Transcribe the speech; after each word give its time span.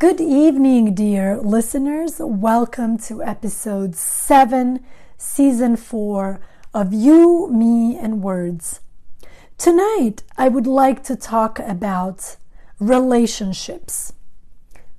Good 0.00 0.20
evening, 0.20 0.94
dear 0.94 1.38
listeners. 1.38 2.20
Welcome 2.20 2.98
to 2.98 3.20
episode 3.20 3.96
7, 3.96 4.78
season 5.16 5.74
4 5.74 6.38
of 6.72 6.92
You, 6.92 7.48
Me, 7.50 7.98
and 7.98 8.22
Words. 8.22 8.78
Tonight, 9.56 10.22
I 10.36 10.46
would 10.46 10.68
like 10.68 11.02
to 11.02 11.16
talk 11.16 11.58
about 11.58 12.36
relationships. 12.78 14.12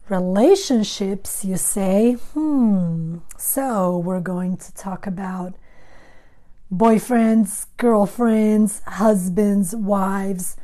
Relationships, 0.10 1.46
you 1.46 1.56
say? 1.56 2.18
Hmm. 2.34 3.20
So, 3.38 3.98
we're 4.00 4.20
going 4.20 4.58
to 4.58 4.74
talk 4.74 5.08
about 5.08 5.54
boyfriends, 6.70 7.68
girlfriends, 7.78 8.82
husbands, 8.86 9.74
wives. 9.74 10.58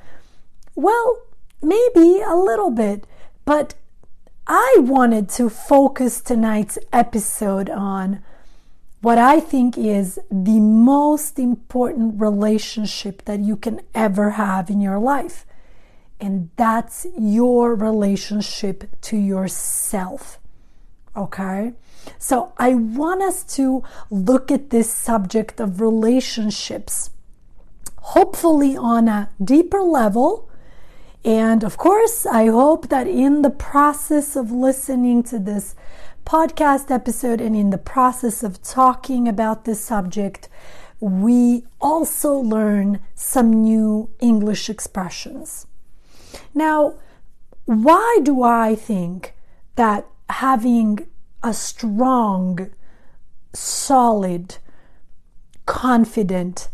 Well, 0.76 1.22
maybe 1.62 2.20
a 2.20 2.36
little 2.36 2.70
bit, 2.70 3.08
but 3.46 3.76
I 4.48 4.78
wanted 4.80 5.30
to 5.30 5.50
focus 5.50 6.22
tonight's 6.22 6.78
episode 6.94 7.68
on 7.68 8.24
what 9.02 9.18
I 9.18 9.40
think 9.40 9.76
is 9.76 10.20
the 10.30 10.60
most 10.60 11.40
important 11.40 12.22
relationship 12.22 13.26
that 13.26 13.40
you 13.40 13.56
can 13.56 13.82
ever 13.96 14.32
have 14.32 14.70
in 14.70 14.82
your 14.82 15.00
life. 15.00 15.48
And 16.20 16.50
that's 16.58 17.08
your 17.18 17.74
relationship 17.74 18.84
to 19.02 19.18
yourself. 19.18 20.40
Okay? 21.18 21.74
So 22.20 22.54
I 22.58 22.76
want 22.76 23.24
us 23.24 23.44
to 23.56 23.84
look 24.12 24.52
at 24.52 24.70
this 24.70 24.92
subject 24.92 25.60
of 25.60 25.82
relationships, 25.82 27.10
hopefully 27.98 28.78
on 28.78 29.08
a 29.08 29.30
deeper 29.44 29.82
level 29.82 30.50
and 31.26 31.64
of 31.64 31.76
course, 31.76 32.28
I 32.28 32.46
hope 32.46 32.90
that 32.90 33.08
in 33.08 33.42
the 33.42 33.50
process 33.50 34.36
of 34.36 34.52
listening 34.52 35.24
to 35.24 35.40
this 35.40 35.74
podcast 36.24 36.92
episode 36.92 37.42
and 37.42 37.56
in 37.56 37.72
the 37.72 37.80
process 37.80 38.44
of 38.44 38.62
talking 38.62 39.28
about 39.28 39.66
this 39.66 39.84
subject, 39.84 40.50
we 41.00 41.66
also 41.82 42.36
learn 42.36 43.00
some 43.16 43.64
new 43.64 44.12
English 44.20 44.70
expressions. 44.70 45.66
Now, 46.54 46.94
why 47.66 48.20
do 48.22 48.44
I 48.44 48.76
think 48.76 49.34
that 49.78 50.06
having 50.30 51.08
a 51.42 51.56
strong, 51.56 52.70
solid, 53.52 54.58
confident, 55.66 56.70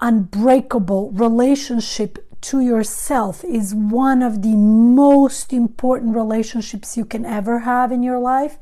unbreakable 0.00 1.12
relationship 1.12 2.18
to 2.44 2.60
yourself 2.60 3.42
is 3.44 3.74
one 3.74 4.22
of 4.22 4.42
the 4.42 4.56
most 4.56 5.52
important 5.52 6.14
relationships 6.14 6.96
you 6.96 7.04
can 7.04 7.24
ever 7.24 7.60
have 7.60 7.90
in 7.90 8.02
your 8.02 8.18
life. 8.18 8.58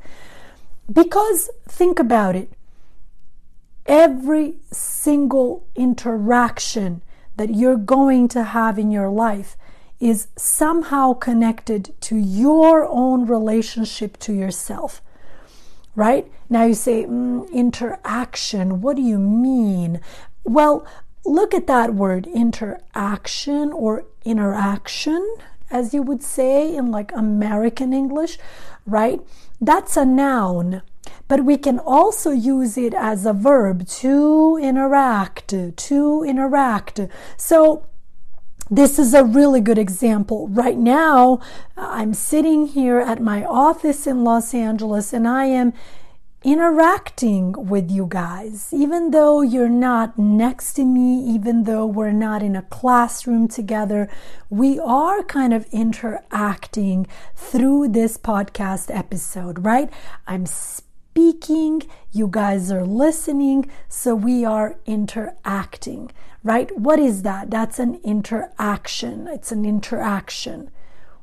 Because 0.91 1.49
think 1.67 1.99
about 1.99 2.35
it 2.35 2.51
every 3.85 4.55
single 4.71 5.67
interaction 5.75 7.01
that 7.35 7.53
you're 7.53 7.77
going 7.77 8.27
to 8.29 8.43
have 8.43 8.79
in 8.79 8.91
your 8.91 9.09
life 9.09 9.57
is 9.99 10.27
somehow 10.37 11.13
connected 11.13 11.93
to 11.99 12.15
your 12.15 12.87
own 12.89 13.25
relationship 13.25 14.17
to 14.19 14.33
yourself. 14.33 15.01
Right? 15.95 16.31
Now 16.49 16.63
you 16.65 16.73
say, 16.73 17.03
mm, 17.03 17.51
interaction, 17.51 18.81
what 18.81 18.95
do 18.95 19.01
you 19.01 19.19
mean? 19.19 20.01
Well, 20.43 20.85
look 21.25 21.53
at 21.53 21.67
that 21.67 21.93
word 21.93 22.27
interaction 22.27 23.71
or 23.71 24.05
interaction 24.25 25.35
as 25.73 25.93
you 25.93 26.03
would 26.03 26.21
say 26.21 26.73
in 26.73 26.91
like 26.91 27.11
American 27.15 27.91
English, 27.91 28.37
right? 28.85 29.19
That's 29.59 29.97
a 29.97 30.05
noun, 30.05 30.83
but 31.27 31.43
we 31.43 31.57
can 31.57 31.79
also 31.79 32.29
use 32.29 32.77
it 32.77 32.93
as 32.93 33.25
a 33.25 33.33
verb 33.33 33.87
to 33.87 34.59
interact, 34.61 35.47
to 35.75 36.23
interact. 36.23 36.99
So 37.37 37.87
this 38.69 38.99
is 38.99 39.15
a 39.15 39.25
really 39.25 39.61
good 39.61 39.79
example. 39.79 40.47
Right 40.47 40.77
now, 40.77 41.39
I'm 41.75 42.13
sitting 42.13 42.67
here 42.67 42.99
at 42.99 43.21
my 43.21 43.43
office 43.43 44.05
in 44.05 44.23
Los 44.23 44.53
Angeles 44.53 45.11
and 45.11 45.27
I 45.27 45.45
am 45.45 45.73
interacting 46.43 47.53
with 47.53 47.89
you 47.89 48.05
guys, 48.07 48.73
even 48.73 49.11
though 49.11 49.41
you're 49.41 49.69
not 49.69 50.19
next 50.19 50.73
to 50.73 50.83
me, 50.83 51.23
even 51.23 51.63
though 51.63 51.85
we're 51.85 52.11
not 52.11 52.43
in 52.43 52.55
a 52.55 52.61
classroom 52.63 53.47
together, 53.47 54.09
we 54.49 54.77
are 54.79 55.23
kind 55.23 55.53
of 55.53 55.65
interacting 55.71 57.07
through 57.33 57.87
this 57.87 58.17
podcast 58.17 58.93
episode, 58.93 59.63
right? 59.63 59.89
I'm 60.27 60.45
speaking, 60.45 61.83
you 62.11 62.27
guys 62.29 62.71
are 62.71 62.85
listening, 62.85 63.69
so 63.87 64.13
we 64.13 64.43
are 64.43 64.75
interacting, 64.85 66.11
right? 66.43 66.77
What 66.77 66.99
is 66.99 67.21
that? 67.23 67.51
That's 67.51 67.79
an 67.79 68.01
interaction. 68.03 69.29
It's 69.29 69.53
an 69.53 69.63
interaction, 69.63 70.71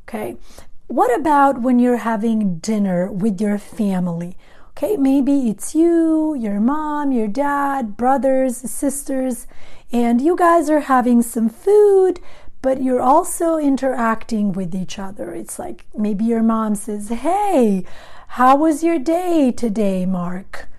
okay? 0.09 0.39
What 0.87 1.15
about 1.15 1.61
when 1.61 1.79
you're 1.79 1.99
having 1.99 2.57
dinner 2.57 3.13
with 3.13 3.39
your 3.39 3.59
family? 3.59 4.37
Okay, 4.83 4.97
maybe 4.97 5.51
it's 5.51 5.75
you, 5.75 6.35
your 6.35 6.59
mom, 6.59 7.13
your 7.13 7.29
dad, 7.29 7.99
brothers, 7.99 8.57
sisters, 8.57 9.47
and 9.93 10.23
you 10.23 10.35
guys 10.35 10.71
are 10.71 10.81
having 10.81 11.21
some 11.21 11.51
food, 11.51 12.19
but 12.63 12.83
you're 12.83 13.03
also 13.03 13.59
interacting 13.59 14.53
with 14.53 14.75
each 14.75 14.99
other. 14.99 15.35
It's 15.35 15.59
like 15.59 15.85
maybe 15.95 16.25
your 16.25 16.43
mom 16.43 16.77
says, 16.77 17.11
Hey, 17.11 17.85
how 18.29 18.57
was 18.57 18.83
your 18.83 18.99
day 18.99 19.53
today, 19.53 20.07
Mark? 20.07 20.71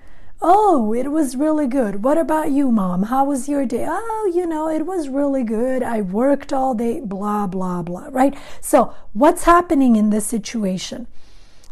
Oh, 0.41 0.95
it 0.95 1.11
was 1.11 1.35
really 1.35 1.67
good. 1.67 2.03
What 2.03 2.17
about 2.17 2.50
you, 2.50 2.72
mom? 2.72 3.03
How 3.03 3.25
was 3.25 3.47
your 3.47 3.67
day? 3.67 3.85
Oh, 3.88 4.31
you 4.34 4.47
know, 4.47 4.67
it 4.67 4.88
was 4.88 5.09
really 5.09 5.44
good. 5.44 5.84
I 5.84 6.01
worked 6.01 6.51
all 6.51 6.73
day, 6.73 7.01
blah, 7.01 7.45
blah, 7.45 7.84
blah, 7.84 8.07
right? 8.09 8.35
So, 8.61 8.95
what's 9.13 9.44
happening 9.44 9.95
in 9.95 10.09
this 10.09 10.25
situation? 10.25 11.06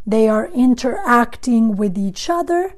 They 0.09 0.27
are 0.27 0.49
interacting 0.55 1.75
with 1.75 1.95
each 1.95 2.31
other. 2.31 2.73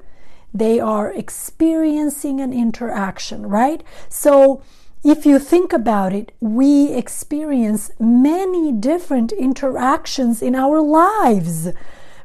They 0.52 0.78
are 0.78 1.10
experiencing 1.10 2.42
an 2.42 2.52
interaction, 2.52 3.46
right? 3.46 3.82
So, 4.10 4.60
if 5.02 5.24
you 5.24 5.38
think 5.38 5.72
about 5.72 6.12
it, 6.12 6.32
we 6.40 6.92
experience 6.92 7.90
many 7.98 8.70
different 8.70 9.32
interactions 9.32 10.42
in 10.42 10.54
our 10.54 10.82
lives, 10.82 11.68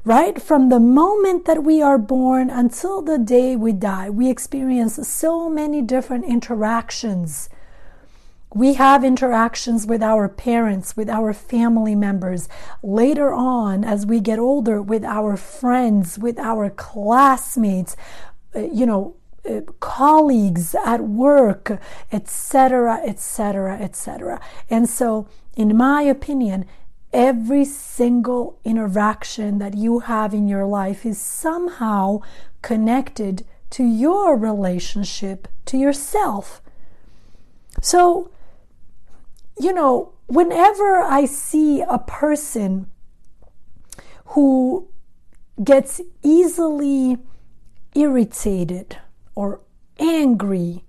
right? 0.03 0.41
From 0.41 0.67
the 0.67 0.81
moment 0.81 1.45
that 1.45 1.63
we 1.63 1.81
are 1.81 1.97
born 1.97 2.49
until 2.49 3.01
the 3.01 3.17
day 3.17 3.55
we 3.55 3.71
die, 3.71 4.09
we 4.09 4.29
experience 4.29 5.07
so 5.07 5.49
many 5.49 5.81
different 5.81 6.25
interactions 6.25 7.47
we 8.57 8.73
have 8.73 9.03
interactions 9.03 9.85
with 9.85 10.01
our 10.01 10.27
parents, 10.27 10.97
with 10.97 11.09
our 11.09 11.31
family 11.33 11.95
members. 11.95 12.49
Later 12.81 13.31
on, 13.31 13.83
as 13.83 14.05
we 14.05 14.19
get 14.19 14.39
older, 14.39 14.81
with 14.81 15.03
our 15.03 15.37
friends, 15.37 16.17
with 16.17 16.39
our 16.39 16.69
classmates, 16.71 17.95
uh, 18.55 18.61
you 18.61 18.85
know, 18.85 19.15
uh, 19.47 19.61
colleagues 19.79 20.75
at 20.85 21.01
work, 21.01 21.79
etc., 22.11 22.99
etc., 23.05 23.77
etc. 23.79 24.41
And 24.69 24.89
so, 24.89 25.27
in 25.55 25.77
my 25.77 26.01
opinion, 26.01 26.65
every 27.13 27.63
single 27.63 28.59
interaction 28.63 29.59
that 29.59 29.75
you 29.75 29.99
have 29.99 30.33
in 30.33 30.47
your 30.47 30.65
life 30.65 31.05
is 31.05 31.21
somehow 31.21 32.21
connected 32.61 33.45
to 33.69 33.83
your 33.83 34.35
relationship 34.35 35.47
to 35.65 35.77
yourself. 35.77 36.61
So, 37.81 38.31
you 39.59 39.73
know, 39.73 40.13
whenever 40.27 40.97
I 41.01 41.25
see 41.25 41.81
a 41.81 41.99
person 41.99 42.89
who 44.25 44.87
gets 45.63 46.01
easily 46.23 47.17
irritated 47.95 48.97
or 49.35 49.61
angry 49.99 50.83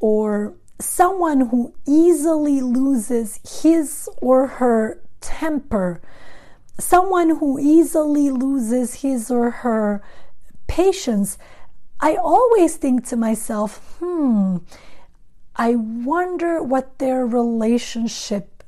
or 0.00 0.54
someone 0.80 1.48
who 1.48 1.74
easily 1.86 2.60
loses 2.60 3.40
his 3.62 4.08
or 4.20 4.46
her 4.46 5.00
temper, 5.20 6.00
someone 6.78 7.36
who 7.36 7.58
easily 7.58 8.30
loses 8.30 9.02
his 9.02 9.30
or 9.30 9.50
her 9.50 10.02
patience, 10.66 11.38
I 12.00 12.14
always 12.14 12.76
think 12.76 13.06
to 13.08 13.16
myself, 13.16 13.96
hmm, 13.98 14.58
I 15.58 15.74
wonder 15.74 16.62
what 16.62 16.98
their 16.98 17.26
relationship 17.26 18.62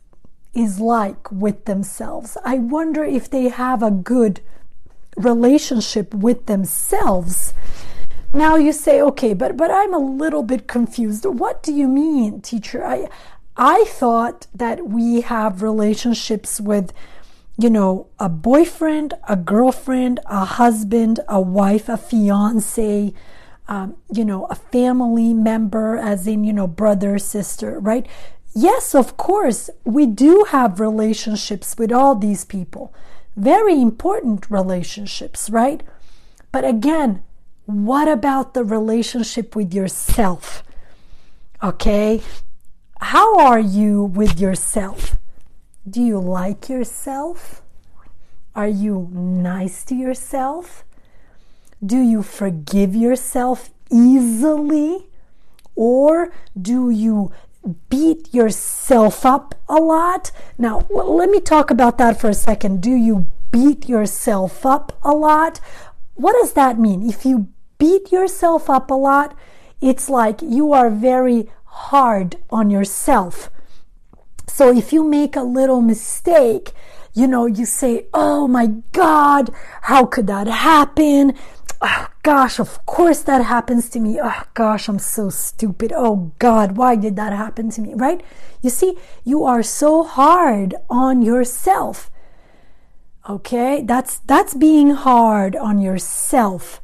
is 0.53 0.81
like 0.81 1.31
with 1.31 1.65
themselves. 1.67 2.37
I 2.45 2.59
wonder 2.59 3.05
if 3.05 3.31
they 3.31 3.49
have 3.49 3.83
a 3.83 3.93
good 3.93 4.41
relationship 5.17 6.13
with 6.13 6.47
themselves. 6.47 7.55
Now 8.35 8.57
you 8.57 8.73
say, 8.73 9.01
okay, 9.01 9.35
but 9.35 9.57
but 9.57 9.71
I'm 9.71 9.95
a 9.95 9.99
little 9.99 10.43
bit 10.43 10.67
confused. 10.67 11.25
What 11.25 11.63
do 11.63 11.73
you 11.73 11.87
mean, 11.87 12.41
teacher? 12.41 12.85
I 12.85 13.09
I 13.57 13.85
thought 13.87 14.49
that 14.53 14.89
we 14.89 15.21
have 15.21 15.63
relationships 15.63 16.61
with 16.61 16.93
you 17.61 17.69
know, 17.69 18.07
a 18.19 18.29
boyfriend, 18.29 19.13
a 19.29 19.37
girlfriend, 19.37 20.19
a 20.25 20.47
husband, 20.47 21.21
a 21.29 21.39
wife, 21.39 21.91
a 21.91 21.97
fiance, 21.99 23.13
um, 23.71 23.95
you 24.13 24.25
know, 24.25 24.47
a 24.51 24.57
family 24.57 25.33
member, 25.33 25.97
as 25.97 26.27
in, 26.27 26.43
you 26.43 26.53
know, 26.53 26.67
brother, 26.67 27.19
sister, 27.19 27.79
right? 27.79 28.05
Yes, 28.53 28.97
of 28.97 29.17
course, 29.17 29.71
we 29.85 30.07
do 30.07 30.45
have 30.49 30.81
relationships 30.81 31.77
with 31.79 31.93
all 31.93 32.17
these 32.17 32.45
people. 32.45 32.93
Very 33.37 33.81
important 33.81 34.51
relationships, 34.51 35.49
right? 35.49 35.85
But 36.51 36.65
again, 36.65 37.23
what 37.65 38.09
about 38.09 38.55
the 38.55 38.65
relationship 38.65 39.55
with 39.55 39.73
yourself? 39.73 40.65
Okay? 41.63 42.23
How 43.01 43.39
are 43.39 43.61
you 43.61 44.03
with 44.03 44.41
yourself? 44.41 45.17
Do 45.89 46.03
you 46.03 46.19
like 46.19 46.69
yourself? 46.69 47.63
Are 48.57 48.69
you 48.69 49.09
nice 49.13 49.85
to 49.85 49.95
yourself? 49.95 50.85
Do 51.85 51.99
you 51.99 52.23
forgive 52.23 52.95
yourself 52.95 53.71
easily? 53.91 55.07
Or 55.75 56.33
do 56.61 56.91
you 56.91 57.33
beat 57.89 58.33
yourself 58.35 59.25
up 59.25 59.55
a 59.69 59.77
lot? 59.77 60.31
Now, 60.59 60.87
let 60.91 61.31
me 61.31 61.41
talk 61.41 61.71
about 61.71 61.99
that 61.99 62.21
for 62.21 62.29
a 62.29 62.35
second. 62.35 62.83
Do 62.83 62.91
you 62.91 63.29
beat 63.51 63.89
yourself 63.89 64.67
up 64.67 64.99
a 65.03 65.13
lot? 65.13 65.61
What 66.15 66.35
does 66.41 66.53
that 66.53 66.79
mean? 66.79 67.09
If 67.09 67.25
you 67.25 67.49
beat 67.79 68.13
yourself 68.13 68.69
up 68.69 68.91
a 68.91 68.95
lot, 68.95 69.35
it's 69.81 70.11
like 70.11 70.43
you 70.43 70.73
are 70.75 70.91
very 70.91 71.51
hard 71.65 72.37
on 72.51 72.71
yourself. 72.71 73.51
So 74.47 74.71
if 74.77 74.93
you 74.93 75.03
make 75.03 75.37
a 75.37 75.43
little 75.43 75.81
mistake, 75.81 76.73
you 77.15 77.27
know, 77.27 77.47
you 77.47 77.65
say, 77.65 78.07
Oh 78.13 78.47
my 78.47 78.67
God, 78.93 79.51
how 79.83 80.05
could 80.05 80.27
that 80.27 80.47
happen? 80.47 81.35
Oh 81.83 82.09
gosh, 82.23 82.59
of 82.59 82.85
course 82.85 83.23
that 83.23 83.43
happens 83.45 83.89
to 83.91 84.01
me. 84.01 84.21
Oh 84.23 84.43
gosh, 84.55 84.89
I'm 84.89 84.99
so 84.99 85.31
stupid. 85.31 85.93
Oh 85.95 86.33
God, 86.39 86.77
why 86.77 86.95
did 86.95 87.17
that 87.17 87.33
happen 87.33 87.71
to 87.71 87.81
me? 87.81 87.95
Right? 87.95 88.23
You 88.61 88.71
see, 88.71 88.99
you 89.25 89.45
are 89.45 89.63
so 89.63 90.03
hard 90.03 90.75
on 90.91 91.23
yourself. 91.23 92.11
Okay? 93.29 93.83
That's 93.83 94.19
that's 94.19 94.55
being 94.55 94.91
hard 94.91 95.57
on 95.57 95.81
yourself. 95.81 96.83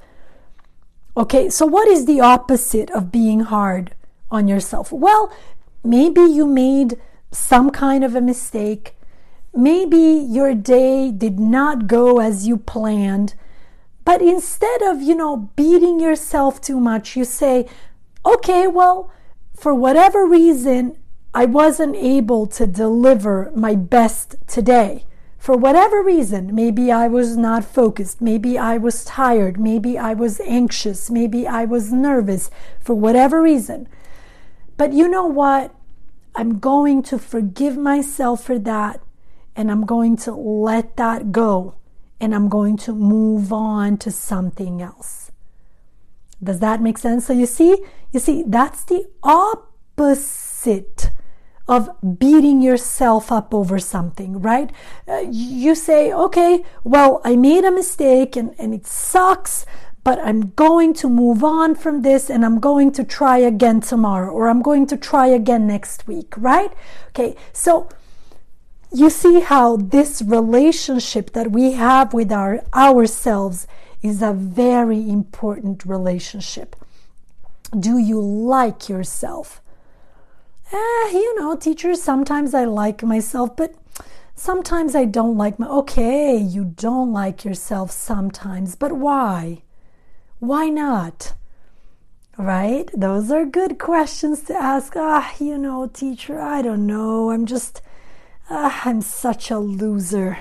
Okay, 1.16 1.48
so 1.48 1.64
what 1.64 1.88
is 1.88 2.04
the 2.04 2.20
opposite 2.20 2.90
of 2.90 3.10
being 3.10 3.40
hard 3.40 3.94
on 4.30 4.48
yourself? 4.48 4.92
Well, 4.92 5.32
maybe 5.82 6.20
you 6.20 6.46
made 6.46 7.00
some 7.30 7.70
kind 7.70 8.04
of 8.04 8.14
a 8.14 8.20
mistake. 8.20 8.96
Maybe 9.54 9.96
your 9.96 10.54
day 10.54 11.10
did 11.10 11.40
not 11.40 11.86
go 11.86 12.20
as 12.20 12.46
you 12.46 12.58
planned. 12.58 13.34
But 14.06 14.22
instead 14.22 14.82
of, 14.82 15.02
you 15.02 15.16
know, 15.16 15.50
beating 15.56 15.98
yourself 15.98 16.60
too 16.60 16.78
much, 16.78 17.16
you 17.16 17.24
say, 17.24 17.66
okay, 18.24 18.68
well, 18.68 19.10
for 19.52 19.74
whatever 19.74 20.24
reason, 20.24 20.96
I 21.34 21.46
wasn't 21.46 21.96
able 21.96 22.46
to 22.46 22.68
deliver 22.68 23.50
my 23.56 23.74
best 23.74 24.36
today. 24.46 25.06
For 25.38 25.56
whatever 25.56 26.04
reason, 26.04 26.54
maybe 26.54 26.92
I 26.92 27.08
was 27.08 27.36
not 27.36 27.64
focused, 27.64 28.20
maybe 28.20 28.56
I 28.56 28.78
was 28.78 29.04
tired, 29.04 29.58
maybe 29.58 29.98
I 29.98 30.14
was 30.14 30.38
anxious, 30.40 31.10
maybe 31.10 31.44
I 31.48 31.64
was 31.64 31.92
nervous, 31.92 32.48
for 32.78 32.94
whatever 32.94 33.42
reason. 33.42 33.88
But 34.76 34.92
you 34.92 35.08
know 35.08 35.26
what? 35.26 35.74
I'm 36.36 36.60
going 36.60 37.02
to 37.10 37.18
forgive 37.18 37.76
myself 37.76 38.44
for 38.44 38.58
that 38.60 39.00
and 39.56 39.68
I'm 39.68 39.84
going 39.84 40.16
to 40.18 40.32
let 40.32 40.96
that 40.96 41.32
go 41.32 41.74
and 42.20 42.34
I'm 42.34 42.48
going 42.48 42.76
to 42.78 42.92
move 42.92 43.52
on 43.52 43.98
to 43.98 44.10
something 44.10 44.80
else. 44.82 45.30
Does 46.42 46.60
that 46.60 46.82
make 46.82 46.98
sense? 46.98 47.26
So 47.26 47.32
you 47.32 47.46
see, 47.46 47.84
you 48.12 48.20
see, 48.20 48.44
that's 48.46 48.84
the 48.84 49.06
opposite 49.22 51.10
of 51.68 51.90
beating 52.18 52.60
yourself 52.62 53.32
up 53.32 53.52
over 53.52 53.78
something, 53.78 54.40
right? 54.40 54.70
Uh, 55.08 55.24
you 55.28 55.74
say, 55.74 56.12
okay, 56.12 56.64
well, 56.84 57.20
I 57.24 57.36
made 57.36 57.64
a 57.64 57.72
mistake 57.72 58.36
and, 58.36 58.54
and 58.58 58.72
it 58.72 58.86
sucks, 58.86 59.66
but 60.04 60.20
I'm 60.20 60.50
going 60.50 60.94
to 60.94 61.08
move 61.08 61.42
on 61.42 61.74
from 61.74 62.02
this 62.02 62.30
and 62.30 62.44
I'm 62.44 62.60
going 62.60 62.92
to 62.92 63.02
try 63.02 63.38
again 63.38 63.80
tomorrow 63.80 64.30
or 64.30 64.48
I'm 64.48 64.62
going 64.62 64.86
to 64.86 64.96
try 64.96 65.26
again 65.26 65.66
next 65.66 66.06
week, 66.06 66.32
right? 66.36 66.72
Okay, 67.08 67.34
so 67.52 67.88
you 68.96 69.10
see 69.10 69.40
how 69.40 69.76
this 69.76 70.22
relationship 70.22 71.32
that 71.34 71.52
we 71.52 71.72
have 71.72 72.14
with 72.14 72.32
our 72.32 72.64
ourselves 72.72 73.66
is 74.02 74.22
a 74.22 74.32
very 74.32 75.10
important 75.10 75.84
relationship. 75.84 76.74
Do 77.78 77.98
you 77.98 78.18
like 78.18 78.88
yourself? 78.88 79.60
Eh, 80.72 81.10
you 81.12 81.38
know, 81.38 81.54
teachers, 81.56 82.02
sometimes 82.02 82.54
I 82.54 82.64
like 82.64 83.02
myself, 83.02 83.54
but 83.54 83.74
sometimes 84.34 84.94
I 84.94 85.04
don't 85.04 85.36
like 85.36 85.58
my. 85.58 85.68
Okay, 85.68 86.38
you 86.38 86.64
don't 86.64 87.12
like 87.12 87.44
yourself 87.44 87.90
sometimes, 87.90 88.76
but 88.76 88.92
why? 88.92 89.62
Why 90.38 90.70
not? 90.70 91.34
Right? 92.38 92.88
Those 92.96 93.30
are 93.30 93.44
good 93.44 93.78
questions 93.78 94.40
to 94.44 94.54
ask. 94.54 94.94
Ah, 94.96 95.34
you 95.38 95.58
know, 95.58 95.86
teacher, 95.86 96.40
I 96.40 96.62
don't 96.62 96.86
know. 96.86 97.30
I'm 97.30 97.44
just, 97.44 97.82
ah, 98.50 98.82
I'm 98.84 99.00
such 99.00 99.50
a 99.50 99.58
loser. 99.58 100.38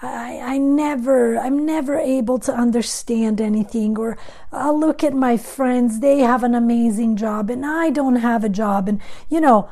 I, 0.00 0.38
I 0.40 0.58
never, 0.58 1.36
I'm 1.36 1.66
never 1.66 1.98
able 1.98 2.38
to 2.40 2.52
understand 2.52 3.40
anything. 3.40 3.98
Or 3.98 4.16
I'll 4.52 4.78
look 4.78 5.02
at 5.02 5.14
my 5.14 5.36
friends, 5.36 6.00
they 6.00 6.20
have 6.20 6.44
an 6.44 6.54
amazing 6.54 7.16
job 7.16 7.50
and 7.50 7.66
I 7.66 7.90
don't 7.90 8.16
have 8.16 8.44
a 8.44 8.48
job. 8.48 8.88
And, 8.88 9.00
you 9.28 9.40
know, 9.40 9.68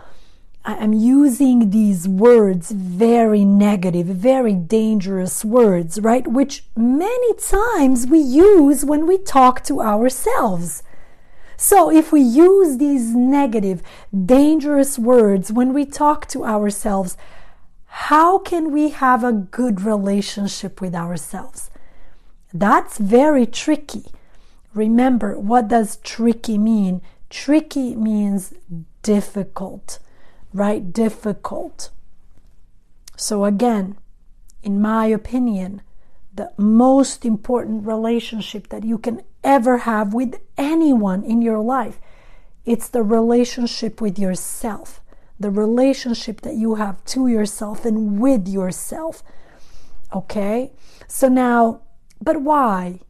I'm 0.65 0.93
using 0.93 1.71
these 1.71 2.09
words, 2.09 2.73
very 2.73 3.45
negative, 3.45 4.07
very 4.07 4.55
dangerous 4.55 5.45
words, 5.45 6.01
right? 6.01 6.27
Which 6.27 6.65
many 6.77 7.35
times 7.35 8.09
we 8.09 8.19
use 8.19 8.85
when 8.85 9.07
we 9.07 9.19
talk 9.19 9.63
to 9.65 9.81
ourselves. 9.81 10.83
So 11.57 11.91
if 11.91 12.11
we 12.11 12.21
use 12.21 12.79
these 12.79 13.15
negative, 13.15 13.81
dangerous 14.13 14.99
words 14.99 15.53
when 15.53 15.73
we 15.73 15.87
talk 15.87 16.27
to 16.29 16.45
ourselves, 16.45 17.17
how 18.09 18.39
can 18.39 18.73
we 18.73 18.91
have 18.91 19.25
a 19.25 19.33
good 19.33 19.81
relationship 19.81 20.81
with 20.81 20.95
ourselves? 20.95 21.71
That's 22.53 22.99
very 22.99 23.47
tricky. 23.47 24.07
Remember, 24.75 25.39
what 25.39 25.69
does 25.69 25.97
tricky 25.99 26.59
mean? 26.59 27.03
Tricky 27.31 27.97
means 27.97 28.55
difficult 29.03 29.99
right? 30.57 30.91
Difficult. 30.91 31.91
So, 33.17 33.45
again, 33.45 33.99
in 34.63 34.81
my 34.81 35.07
opinion, 35.07 35.83
the 36.35 36.53
most 36.57 37.25
important 37.25 37.87
relationship 37.87 38.69
that 38.71 38.83
you 38.83 38.97
can 38.99 39.23
ever 39.45 39.79
have 39.79 40.15
with 40.15 40.41
anyone 40.57 41.23
in 41.23 41.41
your 41.41 41.61
life 41.61 42.01
it's 42.67 42.89
the 42.89 43.03
relationship 43.03 44.01
with 44.01 44.19
yourself 44.19 45.01
the 45.39 45.51
relationship 45.51 46.41
that 46.43 46.55
you 46.55 46.77
have 46.77 47.05
to 47.05 47.29
yourself 47.29 47.85
and 47.85 48.21
with 48.21 48.49
yourself 48.49 49.23
okay 50.13 50.73
so 51.07 51.29
now 51.29 51.81
but 52.21 52.41
why 52.43 53.01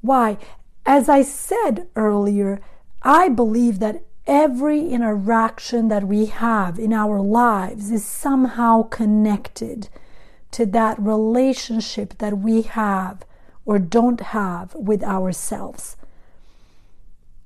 why 0.00 0.36
as 0.84 1.08
i 1.08 1.22
said 1.22 1.86
earlier 1.96 2.60
i 3.02 3.28
believe 3.28 3.78
that 3.78 4.02
every 4.26 4.88
interaction 4.88 5.88
that 5.88 6.04
we 6.04 6.26
have 6.26 6.78
in 6.78 6.92
our 6.92 7.20
lives 7.20 7.90
is 7.90 8.04
somehow 8.04 8.82
connected 8.82 9.88
to 10.50 10.66
that 10.66 10.98
relationship 10.98 12.18
that 12.18 12.38
we 12.38 12.62
have 12.62 13.22
or 13.64 13.78
don't 13.78 14.20
have 14.20 14.74
with 14.74 15.02
ourselves. 15.02 15.96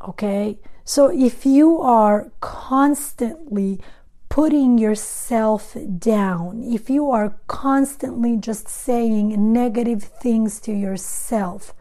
Okay? 0.07 0.59
So 0.85 1.11
if 1.11 1.45
you 1.45 1.81
are 1.81 2.31
constantly 2.41 3.81
putting 4.31 4.79
yourself 4.79 5.77
down, 5.99 6.63
if 6.63 6.89
you 6.89 7.11
are 7.11 7.37
constantly 7.49 8.37
just 8.37 8.69
saying 8.69 9.53
negative 9.53 10.05
things 10.05 10.61
to 10.61 10.73
yourself, 10.73 11.75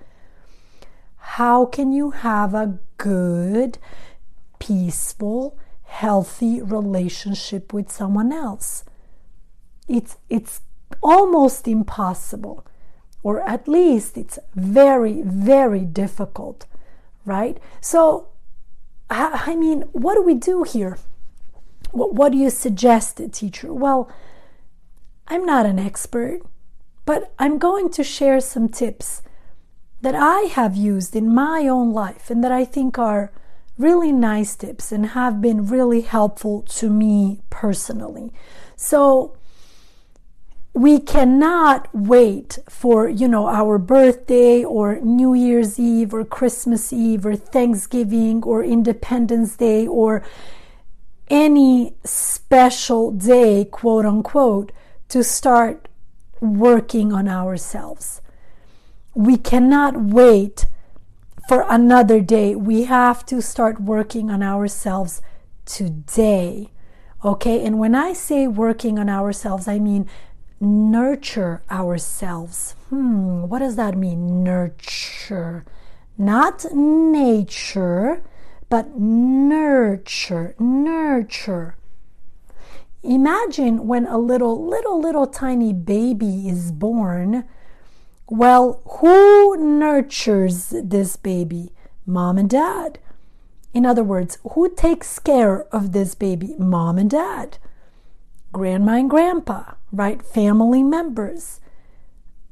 how 1.18 1.64
can 1.64 1.94
you 1.94 2.10
have 2.10 2.56
a 2.56 2.80
good, 2.98 3.78
peaceful, 4.58 5.58
healthy 5.84 6.60
relationship 6.60 7.72
with 7.72 7.92
someone 7.92 8.34
else? 8.34 8.84
It's, 9.88 10.18
it's 10.28 10.62
almost 11.04 11.68
impossible, 11.68 12.66
or 13.22 13.48
at 13.48 13.68
least 13.68 14.18
it's 14.18 14.40
very, 14.56 15.22
very 15.22 15.86
difficult, 15.86 16.66
right? 17.26 17.60
So, 17.80 18.30
I 19.12 19.56
mean, 19.56 19.84
what 19.92 20.16
do 20.16 20.24
we 20.24 20.34
do 20.34 20.64
here? 20.64 20.98
What, 21.92 22.14
what 22.14 22.32
do 22.32 22.38
you 22.38 22.50
suggest, 22.50 23.22
teacher? 23.32 23.74
Well, 23.74 24.12
I'm 25.28 25.46
not 25.46 25.66
an 25.66 25.80
expert, 25.80 26.42
but 27.06 27.34
I'm 27.40 27.58
going 27.58 27.90
to 27.92 28.04
share 28.04 28.40
some 28.40 28.70
tips 28.70 29.22
that 30.02 30.16
I 30.16 30.42
have 30.42 30.76
used 30.76 31.16
in 31.16 31.34
my 31.34 31.68
own 31.68 31.92
life 31.92 32.30
and 32.30 32.44
that 32.44 32.52
I 32.52 32.66
think 32.66 32.98
are 32.98 33.32
really 33.78 34.12
nice 34.12 34.56
tips 34.56 34.92
and 34.92 35.08
have 35.08 35.42
been 35.42 35.68
really 35.68 36.02
helpful 36.02 36.62
to 36.64 36.90
me 36.90 37.42
personally. 37.50 38.32
So, 38.76 39.36
we 40.74 41.00
cannot 41.00 41.90
wait 41.94 42.60
for 42.70 43.10
you 43.10 43.28
know 43.28 43.48
our 43.48 43.78
birthday 43.78 44.64
or 44.64 45.00
new 45.02 45.34
year's 45.34 45.80
eve 45.80 46.14
or 46.14 46.24
christmas 46.24 46.94
eve 46.94 47.26
or 47.26 47.36
thanksgiving 47.36 48.44
or 48.44 48.64
independence 48.64 49.58
day 49.58 49.88
or 49.88 50.24
any 51.30 51.94
special 52.04 53.12
day, 53.12 53.66
quote 53.66 54.06
unquote, 54.06 54.72
to 55.10 55.24
start 55.24 55.88
working 56.42 57.12
on 57.14 57.28
ourselves. 57.28 58.22
We 59.14 59.38
cannot 59.38 60.02
wait 60.02 60.66
for 61.48 61.66
another 61.68 62.22
day. 62.22 62.56
We 62.56 62.84
have 62.84 63.26
to 63.26 63.42
start 63.42 63.82
working 63.82 64.30
on 64.30 64.44
ourselves 64.44 65.22
today. 65.66 66.70
Okay, 67.26 67.66
and 67.66 67.80
when 67.80 67.96
I 67.96 68.14
say 68.14 68.48
working 68.48 68.98
on 68.98 69.10
ourselves, 69.10 69.68
I 69.68 69.80
mean 69.80 70.08
nurture 70.62 71.62
ourselves. 71.70 72.76
Hmm, 72.90 73.44
what 73.44 73.60
does 73.60 73.76
that 73.76 73.98
mean? 73.98 74.44
Nurture. 74.44 75.66
Not 76.18 76.66
nature, 76.74 78.22
but 78.70 78.98
nurture, 78.98 80.56
nurture. 80.60 81.76
Imagine 83.02 83.88
when 83.88 84.06
a 84.06 84.18
little, 84.18 84.68
little, 84.68 85.02
little 85.02 85.26
tiny 85.26 85.74
baby 85.74 86.48
is 86.48 86.72
born. 86.72 87.46
Well, 88.28 88.82
who 89.00 89.58
nurtures 89.58 90.74
this 90.84 91.16
baby? 91.16 91.72
Mom 92.06 92.38
and 92.38 92.50
dad. 92.50 93.00
In 93.74 93.86
other 93.86 94.04
words, 94.04 94.38
who 94.52 94.70
takes 94.74 95.18
care 95.20 95.64
of 95.74 95.92
this 95.92 96.14
baby? 96.14 96.56
Mom 96.60 96.98
and 96.98 97.10
dad. 97.10 97.58
Grandma 98.52 98.94
and 98.94 99.10
grandpa, 99.10 99.74
right? 99.92 100.22
Family 100.22 100.84
members. 100.84 101.60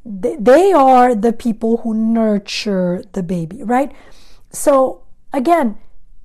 They 0.06 0.72
are 0.72 1.14
the 1.14 1.34
people 1.34 1.78
who 1.78 1.94
nurture 1.94 3.04
the 3.12 3.24
baby, 3.24 3.62
right? 3.64 3.92
So, 4.52 5.04
again, 5.34 5.78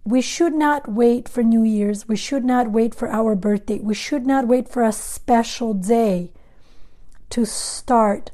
we 0.04 0.20
should 0.20 0.54
not 0.54 0.88
wait 0.88 1.28
for 1.28 1.42
New 1.42 1.62
Year's. 1.62 2.08
We 2.08 2.16
should 2.16 2.44
not 2.44 2.70
wait 2.70 2.94
for 2.94 3.08
our 3.08 3.34
birthday. 3.34 3.78
We 3.78 3.94
should 3.94 4.26
not 4.26 4.48
wait 4.48 4.68
for 4.68 4.82
a 4.82 4.92
special 4.92 5.74
day 5.74 6.32
to 7.30 7.44
start 7.46 8.30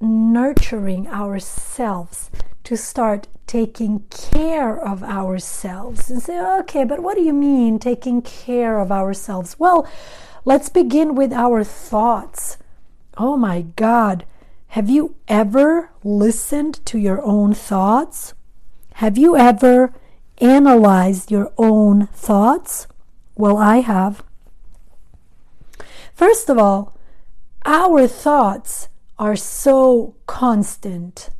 nurturing 0.00 1.06
ourselves, 1.08 2.30
to 2.64 2.76
start 2.76 3.28
taking 3.46 4.00
care 4.10 4.78
of 4.78 5.02
ourselves. 5.02 6.10
And 6.10 6.22
say, 6.22 6.40
okay, 6.60 6.84
but 6.84 7.00
what 7.00 7.16
do 7.16 7.22
you 7.22 7.34
mean 7.34 7.78
taking 7.78 8.22
care 8.22 8.78
of 8.78 8.90
ourselves? 8.90 9.58
Well, 9.58 9.86
let's 10.46 10.70
begin 10.70 11.14
with 11.14 11.32
our 11.32 11.64
thoughts. 11.64 12.56
Oh 13.18 13.36
my 13.36 13.62
God. 13.76 14.24
Have 14.68 14.88
you 14.88 15.16
ever 15.28 15.90
listened 16.02 16.84
to 16.86 16.98
your 16.98 17.20
own 17.22 17.52
thoughts? 17.52 18.32
Have 18.94 19.18
you 19.18 19.36
ever 19.36 19.92
analyzed 20.40 21.30
your 21.30 21.52
own 21.58 22.06
thoughts? 22.08 22.86
Well, 23.36 23.56
I 23.56 23.78
have. 23.78 24.22
First 26.14 26.50
of 26.50 26.58
all, 26.58 26.96
our 27.64 28.06
thoughts 28.06 28.88
are 29.18 29.36
so 29.36 30.14
constant. 30.26 31.30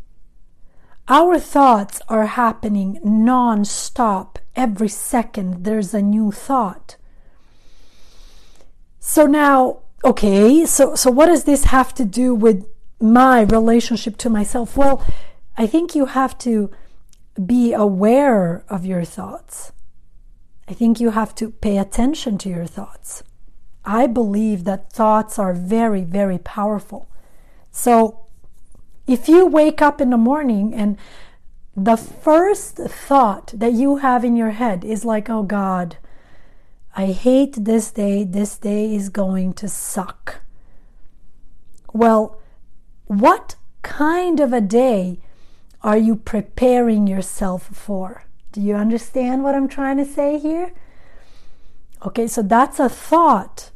Our 1.08 1.38
thoughts 1.38 2.00
are 2.08 2.26
happening 2.26 3.00
non 3.02 3.64
stop. 3.64 4.38
Every 4.54 4.88
second 4.88 5.64
there's 5.64 5.92
a 5.92 6.02
new 6.02 6.30
thought. 6.30 6.96
So 9.00 9.26
now, 9.26 9.78
okay, 10.04 10.64
so, 10.66 10.94
so 10.94 11.10
what 11.10 11.26
does 11.26 11.44
this 11.44 11.64
have 11.64 11.94
to 11.94 12.04
do 12.04 12.34
with 12.34 12.66
my 13.00 13.40
relationship 13.40 14.16
to 14.18 14.30
myself? 14.30 14.76
Well, 14.76 15.04
I 15.56 15.66
think 15.66 15.94
you 15.94 16.06
have 16.06 16.38
to 16.38 16.70
be 17.46 17.72
aware 17.72 18.64
of 18.68 18.84
your 18.84 19.04
thoughts. 19.04 19.72
I 20.68 20.72
think 20.72 21.00
you 21.00 21.10
have 21.10 21.34
to 21.36 21.50
pay 21.50 21.78
attention 21.78 22.38
to 22.38 22.48
your 22.48 22.66
thoughts. 22.66 23.22
I 23.84 24.06
believe 24.06 24.64
that 24.64 24.92
thoughts 24.92 25.38
are 25.38 25.54
very, 25.54 26.02
very 26.02 26.38
powerful. 26.38 27.08
So 27.70 28.26
if 29.06 29.28
you 29.28 29.46
wake 29.46 29.82
up 29.82 30.00
in 30.00 30.10
the 30.10 30.16
morning 30.16 30.74
and 30.74 30.98
the 31.76 31.96
first 31.96 32.76
thought 32.76 33.52
that 33.56 33.72
you 33.72 33.96
have 33.96 34.24
in 34.24 34.36
your 34.36 34.50
head 34.50 34.84
is 34.84 35.04
like, 35.04 35.30
oh 35.30 35.42
God, 35.42 35.96
I 36.94 37.06
hate 37.06 37.64
this 37.64 37.90
day, 37.90 38.24
this 38.24 38.58
day 38.58 38.94
is 38.94 39.08
going 39.08 39.54
to 39.54 39.68
suck. 39.68 40.42
Well, 41.92 42.40
what 43.06 43.56
kind 43.82 44.40
of 44.40 44.52
a 44.52 44.60
day 44.60 45.20
are 45.82 45.98
you 45.98 46.16
preparing 46.16 47.06
yourself 47.06 47.68
for? 47.72 48.24
Do 48.52 48.60
you 48.60 48.74
understand 48.74 49.42
what 49.42 49.54
I'm 49.54 49.68
trying 49.68 49.96
to 49.96 50.04
say 50.04 50.38
here? 50.38 50.72
Okay, 52.04 52.26
so 52.26 52.42
that's 52.42 52.78
a 52.80 52.88
thought. 52.88 53.70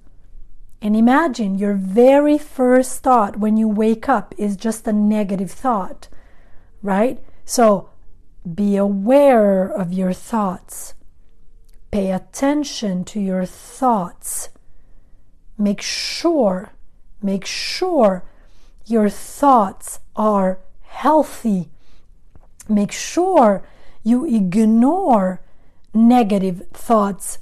And 0.83 0.95
imagine 0.95 1.59
your 1.59 1.75
very 1.75 2.37
first 2.37 3.03
thought 3.03 3.39
when 3.39 3.57
you 3.57 3.69
wake 3.69 4.09
up 4.09 4.35
is 4.37 4.57
just 4.57 4.87
a 4.87 4.93
negative 4.93 5.51
thought, 5.51 6.09
right? 6.83 7.21
So 7.45 7.89
be 8.55 8.77
aware 8.77 9.67
of 9.67 9.93
your 9.93 10.13
thoughts. 10.13 10.95
Pay 11.91 12.11
attention 12.11 13.05
to 13.05 13.21
your 13.21 13.47
thoughts. 13.47 14.51
Make 15.57 15.81
sure, 15.81 16.73
make 17.23 17.47
sure 17.47 18.25
your 18.85 19.09
thoughts 19.09 20.01
are 20.17 20.59
healthy 20.83 21.71
make 22.69 22.93
sure 22.93 23.67
you 24.03 24.25
ignore 24.25 25.41
negative 25.93 26.67
thoughts. 26.73 27.39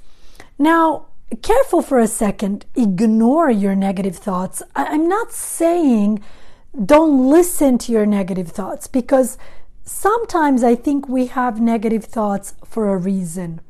Now, 0.57 1.07
careful 1.41 1.81
for 1.81 1.99
a 1.99 2.07
second, 2.07 2.65
ignore 2.75 3.49
your 3.49 3.75
negative 3.75 4.17
thoughts. 4.17 4.61
I'm 4.75 5.07
not 5.07 5.31
saying 5.31 6.23
don't 6.85 7.29
listen 7.29 7.77
to 7.79 7.91
your 7.91 8.05
negative 8.05 8.49
thoughts 8.49 8.87
because 8.87 9.37
sometimes 9.83 10.63
I 10.63 10.75
think 10.75 11.07
we 11.07 11.27
have 11.27 11.59
negative 11.59 12.05
thoughts 12.05 12.55
for 12.65 12.93
a 12.93 12.97
reason. 12.97 13.61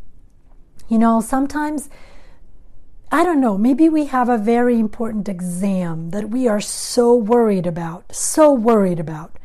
You 0.88 1.00
know, 1.00 1.20
sometimes, 1.20 1.90
I 3.12 3.24
don't 3.24 3.42
know, 3.42 3.58
maybe 3.58 3.90
we 3.90 4.06
have 4.06 4.30
a 4.30 4.38
very 4.38 4.80
important 4.80 5.28
exam 5.28 6.12
that 6.12 6.30
we 6.30 6.48
are 6.48 6.62
so 6.62 7.16
worried 7.16 7.68
about, 7.68 8.16
so 8.16 8.54
worried 8.54 9.00
about. 9.00 9.38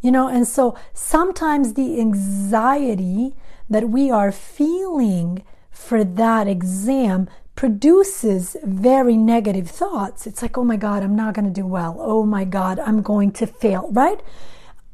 You 0.00 0.12
know, 0.12 0.28
and 0.28 0.46
so 0.46 0.76
sometimes 0.94 1.74
the 1.74 2.00
anxiety 2.00 3.34
that 3.68 3.88
we 3.90 4.10
are 4.10 4.30
feeling 4.32 5.44
for 5.70 6.04
that 6.04 6.46
exam 6.46 7.28
produces 7.56 8.56
very 8.62 9.16
negative 9.16 9.68
thoughts. 9.68 10.26
It's 10.26 10.42
like, 10.42 10.56
oh 10.56 10.64
my 10.64 10.76
God, 10.76 11.02
I'm 11.02 11.16
not 11.16 11.34
going 11.34 11.44
to 11.44 11.50
do 11.50 11.66
well. 11.66 11.96
Oh 11.98 12.24
my 12.24 12.44
God, 12.44 12.78
I'm 12.78 13.02
going 13.02 13.32
to 13.32 13.46
fail, 13.46 13.88
right? 13.90 14.20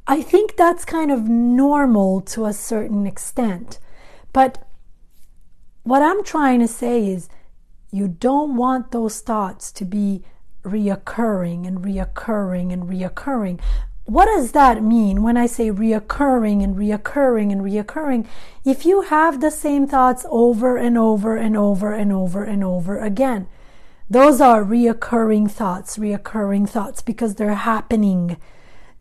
I 0.06 0.22
think 0.22 0.56
that's 0.56 0.84
kind 0.84 1.10
of 1.10 1.28
normal 1.28 2.22
to 2.22 2.46
a 2.46 2.52
certain 2.52 3.06
extent. 3.06 3.78
But 4.32 4.66
what 5.82 6.02
I'm 6.02 6.24
trying 6.24 6.60
to 6.60 6.68
say 6.68 7.06
is, 7.08 7.28
you 7.90 8.08
don't 8.08 8.56
want 8.56 8.90
those 8.90 9.20
thoughts 9.20 9.70
to 9.72 9.84
be 9.84 10.24
reoccurring 10.64 11.66
and 11.66 11.78
reoccurring 11.78 12.72
and 12.72 12.84
reoccurring 12.84 13.60
what 14.06 14.26
does 14.26 14.52
that 14.52 14.82
mean 14.82 15.22
when 15.22 15.36
I 15.36 15.46
say 15.46 15.70
reoccurring 15.70 16.62
and 16.62 16.76
reoccurring 16.76 17.50
and 17.50 17.62
reoccurring? 17.62 18.26
If 18.64 18.84
you 18.84 19.02
have 19.02 19.40
the 19.40 19.50
same 19.50 19.86
thoughts 19.86 20.26
over 20.28 20.76
and 20.76 20.98
over 20.98 21.36
and 21.36 21.56
over 21.56 21.92
and 21.92 22.12
over 22.12 22.44
and 22.44 22.62
over 22.62 22.98
again, 22.98 23.48
those 24.10 24.40
are 24.40 24.62
reoccurring 24.62 25.50
thoughts, 25.50 25.96
reoccurring 25.96 26.68
thoughts 26.68 27.00
because 27.00 27.36
they're 27.36 27.54
happening 27.54 28.36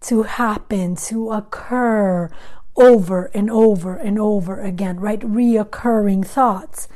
to 0.01 0.23
happen, 0.23 0.95
to 0.95 1.31
occur 1.31 2.29
over 2.77 3.25
and 3.33 3.51
over 3.51 3.95
and 3.95 4.17
over 4.17 4.59
again, 4.61 4.99
right? 4.99 5.19
Reoccurring 5.19 6.25
thoughts. 6.25 6.87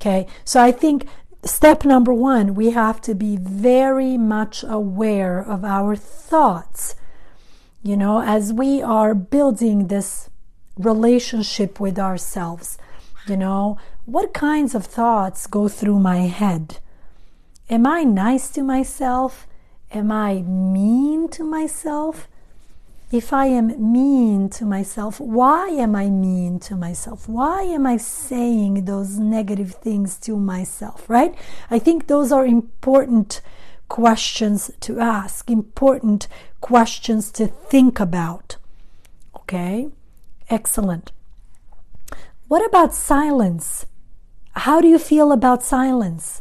Okay, 0.00 0.26
so 0.44 0.60
I 0.60 0.72
think 0.72 1.06
step 1.44 1.84
number 1.84 2.12
one, 2.12 2.54
we 2.56 2.70
have 2.70 3.00
to 3.02 3.14
be 3.14 3.36
very 3.36 4.18
much 4.18 4.64
aware 4.64 5.38
of 5.40 5.64
our 5.64 5.94
thoughts 5.94 6.96
you 7.82 7.96
know, 7.96 8.22
as 8.22 8.52
we 8.52 8.80
are 8.80 9.14
building 9.14 9.88
this 9.88 10.30
relationship 10.76 11.80
with 11.80 11.98
ourselves, 11.98 12.78
you 13.26 13.36
know, 13.36 13.78
what 14.04 14.32
kinds 14.32 14.74
of 14.74 14.86
thoughts 14.86 15.46
go 15.46 15.68
through 15.68 15.98
my 15.98 16.18
head? 16.18 16.78
Am 17.68 17.86
I 17.86 18.04
nice 18.04 18.50
to 18.50 18.62
myself? 18.62 19.46
Am 19.92 20.12
I 20.12 20.42
mean 20.42 21.28
to 21.30 21.44
myself? 21.44 22.28
If 23.10 23.32
I 23.32 23.46
am 23.46 23.92
mean 23.92 24.48
to 24.50 24.64
myself, 24.64 25.20
why 25.20 25.68
am 25.68 25.94
I 25.94 26.08
mean 26.08 26.58
to 26.60 26.76
myself? 26.76 27.28
Why 27.28 27.62
am 27.62 27.86
I 27.86 27.98
saying 27.98 28.86
those 28.86 29.18
negative 29.18 29.74
things 29.74 30.18
to 30.20 30.36
myself, 30.36 31.10
right? 31.10 31.34
I 31.70 31.78
think 31.78 32.06
those 32.06 32.32
are 32.32 32.46
important 32.46 33.42
questions 33.92 34.70
to 34.80 34.98
ask, 34.98 35.50
important 35.50 36.26
questions 36.62 37.30
to 37.30 37.46
think 37.46 38.00
about. 38.00 38.56
Okay, 39.36 39.90
excellent. 40.48 41.12
What 42.48 42.64
about 42.66 42.94
silence? 42.94 43.84
How 44.52 44.80
do 44.80 44.88
you 44.88 44.98
feel 44.98 45.30
about 45.30 45.62
silence? 45.62 46.40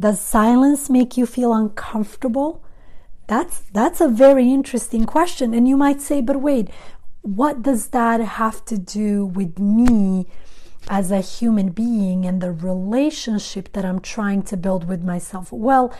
Does 0.00 0.20
silence 0.20 0.90
make 0.90 1.16
you 1.16 1.24
feel 1.24 1.54
uncomfortable? 1.54 2.64
That's 3.28 3.60
that's 3.72 4.00
a 4.00 4.08
very 4.08 4.52
interesting 4.52 5.04
question 5.04 5.54
and 5.54 5.68
you 5.68 5.76
might 5.76 6.00
say 6.00 6.20
but 6.20 6.40
wait, 6.40 6.68
what 7.22 7.62
does 7.62 7.90
that 7.98 8.20
have 8.20 8.64
to 8.64 8.76
do 8.76 9.24
with 9.24 9.60
me 9.60 10.26
as 10.88 11.12
a 11.12 11.20
human 11.20 11.68
being 11.68 12.26
and 12.26 12.40
the 12.40 12.50
relationship 12.50 13.72
that 13.74 13.84
I'm 13.84 14.00
trying 14.00 14.42
to 14.50 14.56
build 14.56 14.88
with 14.88 15.04
myself? 15.04 15.52
Well, 15.52 15.94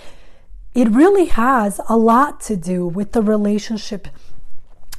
it 0.79 0.89
really 0.91 1.25
has 1.25 1.81
a 1.89 1.97
lot 1.97 2.41
to 2.41 2.55
do 2.55 2.87
with 2.87 3.11
the 3.11 3.21
relationship 3.21 4.07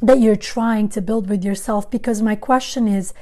that 0.01 0.19
you're 0.19 0.35
trying 0.35 0.89
to 0.89 1.01
build 1.01 1.29
with 1.29 1.41
yourself. 1.41 1.89
Because 1.89 2.21
my 2.21 2.35
question 2.35 2.85
is, 2.85 3.13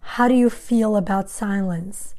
how 0.00 0.26
do 0.26 0.32
you 0.34 0.48
feel 0.48 0.96
about 0.96 1.28
silence? 1.28 2.14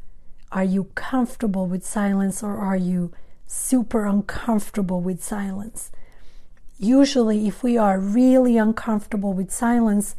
Are 0.52 0.64
you 0.64 0.84
comfortable 0.94 1.66
with 1.66 1.84
silence 1.84 2.44
or 2.44 2.58
are 2.58 2.78
you 2.78 3.12
super 3.48 4.06
uncomfortable 4.06 5.02
with 5.02 5.24
silence? 5.24 5.92
Usually, 6.78 7.48
if 7.48 7.64
we 7.64 7.76
are 7.76 8.00
really 8.00 8.58
uncomfortable 8.58 9.34
with 9.34 9.50
silence, 9.50 10.16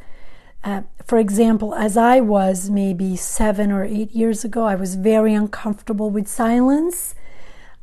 uh, 0.65 0.81
for 1.05 1.17
example, 1.19 1.73
as 1.73 1.95
I 1.95 2.19
was 2.19 2.69
maybe 2.69 3.15
seven 3.15 3.71
or 3.71 3.85
eight 3.85 4.11
years 4.11 4.43
ago, 4.43 4.65
I 4.65 4.75
was 4.75 4.95
very 4.95 5.33
uncomfortable 5.33 6.09
with 6.09 6.27
silence. 6.27 7.15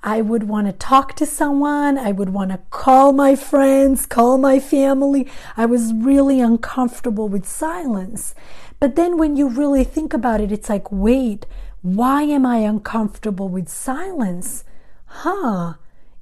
I 0.06 0.20
would 0.20 0.42
want 0.44 0.66
to 0.66 0.72
talk 0.74 1.14
to 1.14 1.24
someone. 1.24 1.96
I 1.96 2.12
would 2.12 2.28
want 2.28 2.50
to 2.50 2.58
call 2.68 3.14
my 3.14 3.34
friends, 3.34 4.04
call 4.04 4.36
my 4.36 4.60
family. 4.60 5.26
I 5.56 5.64
was 5.64 5.94
really 5.94 6.40
uncomfortable 6.40 7.26
with 7.26 7.48
silence. 7.48 8.34
But 8.78 8.96
then 8.96 9.16
when 9.16 9.34
you 9.34 9.48
really 9.48 9.82
think 9.82 10.12
about 10.12 10.42
it, 10.42 10.52
it's 10.52 10.68
like, 10.68 10.92
wait, 10.92 11.46
why 11.80 12.20
am 12.22 12.44
I 12.44 12.58
uncomfortable 12.58 13.48
with 13.48 13.70
silence? 13.70 14.64
Huh? 15.06 15.74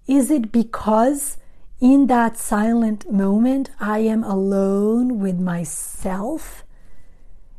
Is 0.07 0.31
it 0.31 0.53
because 0.53 1.37
in 1.81 2.07
that 2.07 2.37
silent 2.37 3.11
moment 3.11 3.71
I 3.81 3.99
am 3.99 4.23
alone 4.23 5.19
with 5.19 5.41
myself? 5.41 6.63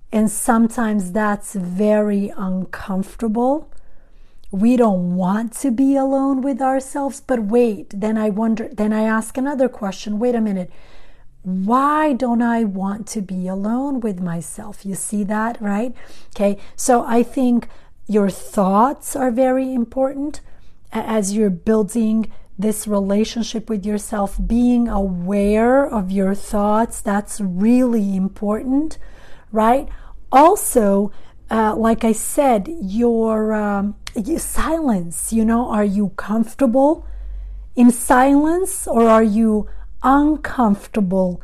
And 0.10 0.32
sometimes 0.32 1.12
that's 1.12 1.54
very 1.54 2.32
uncomfortable 2.38 3.73
we 4.54 4.78
don't 4.78 5.16
want 5.16 5.52
to 5.52 5.72
be 5.72 5.96
alone 5.96 6.40
with 6.40 6.62
ourselves 6.62 7.20
but 7.20 7.40
wait 7.40 7.90
then 7.90 8.16
i 8.20 8.30
wonder 8.30 8.70
then 8.72 8.94
i 8.94 9.02
ask 9.02 9.36
another 9.36 9.68
question. 9.68 10.20
Wait 10.20 10.36
a 10.36 10.42
minute. 10.42 10.70
Why 11.42 12.14
don't 12.14 12.44
i 12.44 12.64
want 12.64 13.08
to 13.08 13.22
be 13.22 13.48
alone 13.48 14.00
with 14.00 14.22
myself? 14.22 14.86
You 14.86 14.94
see 14.94 15.24
that 15.24 15.60
right? 15.60 15.96
Okay 16.36 16.60
so 16.76 17.04
i 17.08 17.24
think 17.24 17.68
your 18.06 18.30
thoughts 18.30 19.16
are 19.16 19.32
very 19.32 19.74
important 19.74 20.42
as 20.92 21.34
you're 21.34 21.50
building 21.50 22.32
this 22.60 22.88
relationship 22.88 23.68
with 23.68 23.84
yourself. 23.84 24.38
Being 24.46 24.88
aware 24.88 25.84
of 25.84 26.12
your 26.12 26.36
thoughts 26.36 27.02
that's 27.02 27.42
really 27.42 28.16
important 28.16 29.00
right? 29.52 29.90
Also 30.32 31.12
uh, 31.54 31.74
like 31.76 32.04
i 32.04 32.12
said 32.12 32.62
your 32.82 33.54
um, 33.54 33.96
silence, 34.38 35.34
you 35.34 35.44
know, 35.46 35.70
are 35.70 35.84
you 35.84 36.10
comfortable 36.10 37.06
in 37.76 37.92
silence 37.92 38.88
or 38.88 39.08
are 39.08 39.24
you 39.24 39.68
uncomfortable 40.04 41.42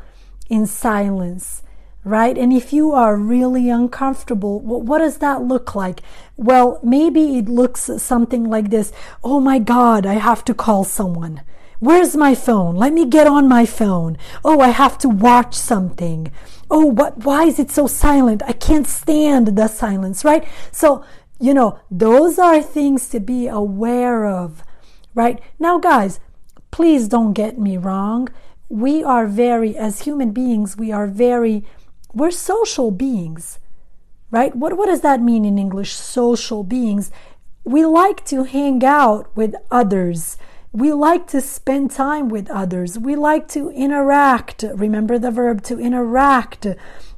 in 0.50 0.66
silence? 0.66 1.64
Right? 2.06 2.38
And 2.38 2.54
if 2.54 2.72
you 2.72 2.92
are 2.94 3.18
really 3.18 3.70
uncomfortable, 3.70 4.60
what 4.62 5.00
does 5.00 5.18
that 5.18 5.42
look 5.44 5.76
like? 5.76 6.02
Well, 6.38 6.80
maybe 6.82 7.38
it 7.38 7.50
looks 7.50 7.90
something 7.98 8.46
like 8.46 8.70
this 8.70 8.94
Oh 9.24 9.40
my 9.40 9.60
God, 9.60 10.06
I 10.06 10.14
have 10.14 10.46
to 10.46 10.54
call 10.54 10.84
someone. 10.86 11.42
Where's 11.80 12.16
my 12.16 12.36
phone? 12.36 12.76
Let 12.76 12.94
me 12.94 13.06
get 13.06 13.28
on 13.28 13.48
my 13.48 13.66
phone. 13.66 14.18
Oh, 14.44 14.60
I 14.60 14.70
have 14.70 14.98
to 15.00 15.10
watch 15.10 15.56
something. 15.56 16.32
Oh, 16.70 16.86
what 16.86 17.24
why 17.26 17.46
is 17.46 17.58
it 17.60 17.72
so 17.72 17.88
silent? 17.88 18.44
I 18.46 18.54
can't 18.54 18.88
stand 18.88 19.56
the 19.56 19.68
silence, 19.68 20.26
right? 20.26 20.48
So 20.72 21.04
you 21.40 21.54
know, 21.54 21.80
those 21.90 22.38
are 22.38 22.62
things 22.62 23.08
to 23.10 23.20
be 23.20 23.48
aware 23.48 24.28
of, 24.28 24.62
right? 25.16 25.42
Now, 25.58 25.80
guys, 25.80 26.20
please 26.70 27.08
don't 27.08 27.34
get 27.34 27.58
me 27.58 27.78
wrong. 27.78 28.28
We 28.68 29.04
are 29.04 29.26
very, 29.26 29.78
as 29.78 30.02
human 30.02 30.32
beings, 30.32 30.76
we 30.76 30.92
are 30.92 31.08
very, 31.08 31.66
we're 32.14 32.32
social 32.32 32.92
beings, 32.92 33.58
right? 34.32 34.54
What, 34.54 34.76
what 34.76 34.88
does 34.88 35.02
that 35.02 35.22
mean 35.22 35.46
in 35.46 35.58
English? 35.58 35.94
Social 35.94 36.64
beings. 36.64 37.10
We 37.64 37.86
like 37.86 38.26
to 38.26 38.44
hang 38.44 38.84
out 38.84 39.36
with 39.36 39.56
others. 39.72 40.38
We 40.72 40.94
like 40.94 41.28
to 41.28 41.42
spend 41.42 41.92
time 41.92 42.30
with 42.30 42.50
others. 42.50 43.00
We 43.00 43.16
like 43.16 43.48
to 43.50 43.70
interact. 43.72 44.64
Remember 44.76 45.18
the 45.18 45.32
verb 45.32 45.64
to 45.64 45.80
interact 45.80 46.68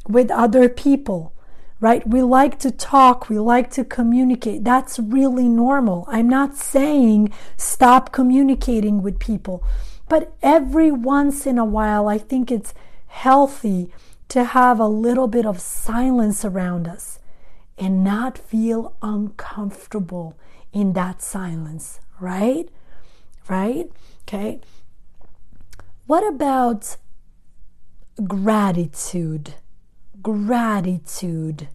with 0.08 0.32
other 0.32 0.70
people 0.70 1.34
right? 1.82 2.08
We 2.08 2.22
like 2.22 2.60
to 2.60 2.72
talk, 2.72 3.28
we 3.28 3.40
like 3.40 3.72
to 3.72 3.84
communicate. 3.84 4.64
That's 4.64 5.00
really 5.00 5.50
normal. 5.50 6.06
I'm 6.08 6.30
not 6.30 6.56
saying 6.56 7.34
stop 7.58 8.14
communicating 8.14 9.02
with 9.02 9.20
people, 9.20 9.66
but 10.08 10.34
every 10.44 10.92
once 10.92 11.48
in 11.48 11.58
a 11.58 11.66
while, 11.66 12.08
I 12.08 12.20
think 12.20 12.52
it's 12.52 12.74
healthy 13.08 13.92
to 14.30 14.44
have 14.46 14.80
a 14.80 14.88
little 14.88 15.28
bit 15.28 15.46
of 15.46 15.60
silence 15.60 16.46
around 16.46 16.88
us 16.88 17.20
and 17.78 18.04
not 18.04 18.38
feel 18.38 18.96
uncomfortable 19.02 20.38
in 20.72 20.94
that 20.94 21.22
silence, 21.22 22.00
right? 22.20 22.70
Right? 23.50 23.92
Okay. 24.24 24.60
What 26.08 26.28
about 26.28 26.98
gratitude? 28.26 29.56
gratitude. 30.22 31.68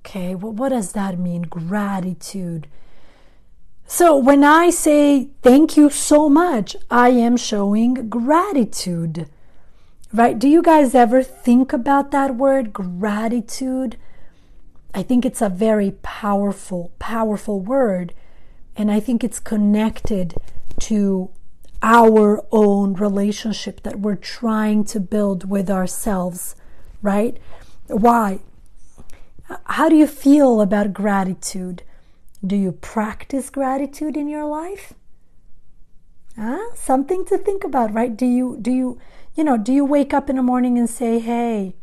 Okay, 0.00 0.34
well, 0.34 0.52
what 0.52 0.70
does 0.70 0.92
that 0.92 1.18
mean? 1.18 1.42
Gratitude. 1.42 2.66
So 3.86 4.16
when 4.16 4.44
I 4.44 4.70
say 4.70 5.30
thank 5.42 5.76
you 5.76 5.90
so 5.90 6.28
much, 6.28 6.76
I 6.90 7.10
am 7.10 7.36
showing 7.36 8.08
gratitude. 8.08 9.28
Right? 10.12 10.38
Do 10.38 10.48
you 10.48 10.62
guys 10.62 10.94
ever 10.94 11.22
think 11.22 11.72
about 11.72 12.10
that 12.12 12.36
word, 12.36 12.72
gratitude? 12.72 13.96
I 14.94 15.02
think 15.02 15.26
it's 15.26 15.42
a 15.42 15.50
very 15.50 15.92
powerful, 16.02 16.92
powerful 16.98 17.60
word. 17.60 18.14
And 18.76 18.90
I 18.90 19.00
think 19.00 19.22
it's 19.22 19.40
connected 19.40 20.34
to 20.80 21.30
our 21.82 22.44
own 22.50 22.94
relationship 22.94 23.82
that 23.82 24.00
we're 24.00 24.16
trying 24.16 24.84
to 24.84 24.98
build 24.98 25.48
with 25.48 25.70
ourselves 25.70 26.56
right? 27.02 27.38
Why? 27.86 28.40
How 29.64 29.88
do 29.88 29.96
you 29.96 30.06
feel 30.06 30.60
about 30.60 30.92
gratitude? 30.92 31.82
Do 32.46 32.56
you 32.56 32.72
practice 32.72 33.50
gratitude 33.50 34.16
in 34.16 34.28
your 34.28 34.44
life? 34.44 34.92
Huh? 36.36 36.74
Something 36.74 37.24
to 37.26 37.38
think 37.38 37.64
about, 37.64 37.92
right? 37.92 38.16
Do 38.16 38.26
you 38.26 38.58
do 38.60 38.70
you 38.70 39.00
you 39.34 39.44
know, 39.44 39.56
do 39.56 39.72
you 39.72 39.84
wake 39.84 40.12
up 40.12 40.28
in 40.28 40.36
the 40.36 40.42
morning 40.42 40.78
and 40.78 40.90
say, 40.90 41.18
hey, 41.18 41.74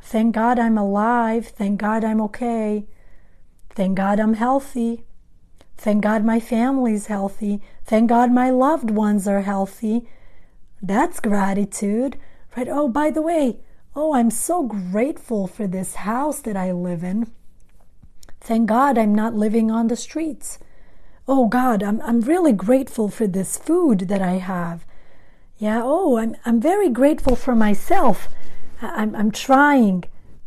thank 0.00 0.34
God 0.34 0.58
I'm 0.58 0.76
alive. 0.76 1.48
Thank 1.48 1.80
God 1.80 2.04
I'm 2.04 2.20
okay. 2.22 2.86
Thank 3.70 3.96
God 3.96 4.20
I'm 4.20 4.34
healthy. 4.34 5.04
Thank 5.76 6.02
God 6.02 6.24
my 6.24 6.40
family's 6.40 7.06
healthy. 7.06 7.60
Thank 7.84 8.08
God 8.08 8.32
my 8.32 8.50
loved 8.50 8.90
ones 8.90 9.28
are 9.28 9.42
healthy. 9.42 10.08
That's 10.82 11.20
gratitude, 11.20 12.18
right? 12.56 12.68
Oh, 12.68 12.88
by 12.88 13.10
the 13.10 13.22
way, 13.22 13.58
oh, 13.94 14.14
I'm 14.14 14.30
so 14.30 14.62
grateful 14.62 15.46
for 15.46 15.66
this 15.66 15.96
house 15.96 16.40
that 16.40 16.56
I 16.56 16.72
live 16.72 17.04
in. 17.04 17.30
Thank 18.40 18.68
God 18.68 18.98
I'm 18.98 19.14
not 19.14 19.34
living 19.34 19.70
on 19.70 19.88
the 19.88 19.96
streets. 19.96 20.58
Oh 21.26 21.48
God, 21.48 21.82
I'm, 21.82 22.00
I'm 22.02 22.20
really 22.20 22.52
grateful 22.52 23.08
for 23.08 23.26
this 23.26 23.56
food 23.56 24.00
that 24.00 24.20
I 24.20 24.32
have. 24.32 24.84
Yeah, 25.56 25.80
oh, 25.82 26.18
I'm, 26.18 26.36
I'm 26.44 26.60
very 26.60 26.90
grateful 26.90 27.36
for 27.36 27.54
myself. 27.54 28.28
I'm, 28.82 29.14
I'm 29.14 29.30
trying. 29.30 30.04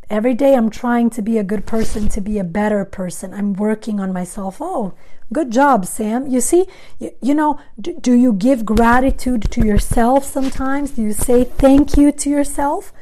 Every 0.09 0.33
day 0.33 0.55
I'm 0.55 0.69
trying 0.69 1.09
to 1.11 1.21
be 1.21 1.37
a 1.37 1.43
good 1.43 1.65
person, 1.65 2.07
to 2.09 2.21
be 2.21 2.39
a 2.39 2.43
better 2.43 2.85
person. 2.85 3.33
I'm 3.33 3.53
working 3.53 3.99
on 3.99 4.13
myself. 4.13 4.57
Oh, 4.61 4.93
good 5.33 5.51
job, 5.51 5.85
Sam. 5.85 6.27
You 6.27 6.39
see, 6.39 6.65
you, 6.97 7.11
you 7.21 7.33
know, 7.33 7.59
do, 7.79 7.99
do 7.99 8.13
you 8.13 8.31
give 8.31 8.65
gratitude 8.65 9.51
to 9.51 9.65
yourself 9.65 10.23
sometimes? 10.23 10.91
Do 10.91 11.01
you 11.01 11.11
say 11.11 11.43
thank 11.43 11.97
you 11.97 12.13
to 12.13 12.29
yourself? 12.29 12.93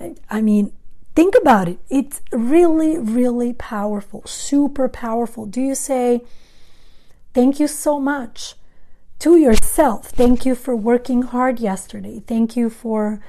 I, 0.00 0.14
I 0.30 0.40
mean, 0.40 0.72
think 1.14 1.34
about 1.38 1.68
it. 1.68 1.78
It's 1.90 2.22
really, 2.32 2.96
really 2.96 3.52
powerful, 3.52 4.22
super 4.24 4.88
powerful. 4.88 5.44
Do 5.44 5.60
you 5.60 5.74
say, 5.74 6.22
thank 7.34 7.60
you 7.60 7.68
so 7.68 8.00
much 8.00 8.54
to 9.18 9.36
yourself? 9.36 10.06
Thank 10.06 10.46
you 10.46 10.54
for 10.54 10.74
working 10.74 11.20
hard 11.20 11.60
yesterday. 11.60 12.22
Thank 12.26 12.56
you 12.56 12.70
for, 12.70 13.20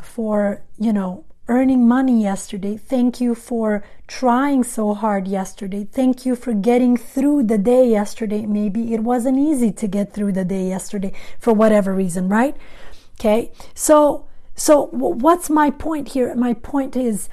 for, 0.00 0.62
you 0.78 0.92
know, 0.92 1.24
earning 1.48 1.86
money 1.86 2.22
yesterday. 2.22 2.76
Thank 2.76 3.20
you 3.20 3.34
for 3.34 3.84
trying 4.06 4.64
so 4.64 4.94
hard 4.94 5.28
yesterday. 5.28 5.84
Thank 5.90 6.26
you 6.26 6.34
for 6.34 6.52
getting 6.52 6.96
through 6.96 7.44
the 7.44 7.58
day 7.58 7.88
yesterday. 7.88 8.46
Maybe 8.46 8.94
it 8.94 9.00
wasn't 9.00 9.38
easy 9.38 9.70
to 9.72 9.86
get 9.86 10.12
through 10.12 10.32
the 10.32 10.44
day 10.44 10.68
yesterday 10.68 11.12
for 11.38 11.52
whatever 11.52 11.94
reason, 11.94 12.28
right? 12.28 12.56
Okay. 13.18 13.52
So, 13.74 14.26
so 14.54 14.86
what's 14.86 15.48
my 15.48 15.70
point 15.70 16.08
here? 16.08 16.34
My 16.34 16.54
point 16.54 16.96
is 16.96 17.28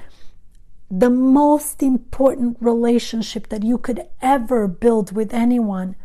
the 0.90 1.10
most 1.10 1.82
important 1.82 2.56
relationship 2.60 3.48
that 3.48 3.64
you 3.64 3.78
could 3.78 4.06
ever 4.22 4.68
build 4.68 5.12
with 5.12 5.34
anyone 5.34 5.96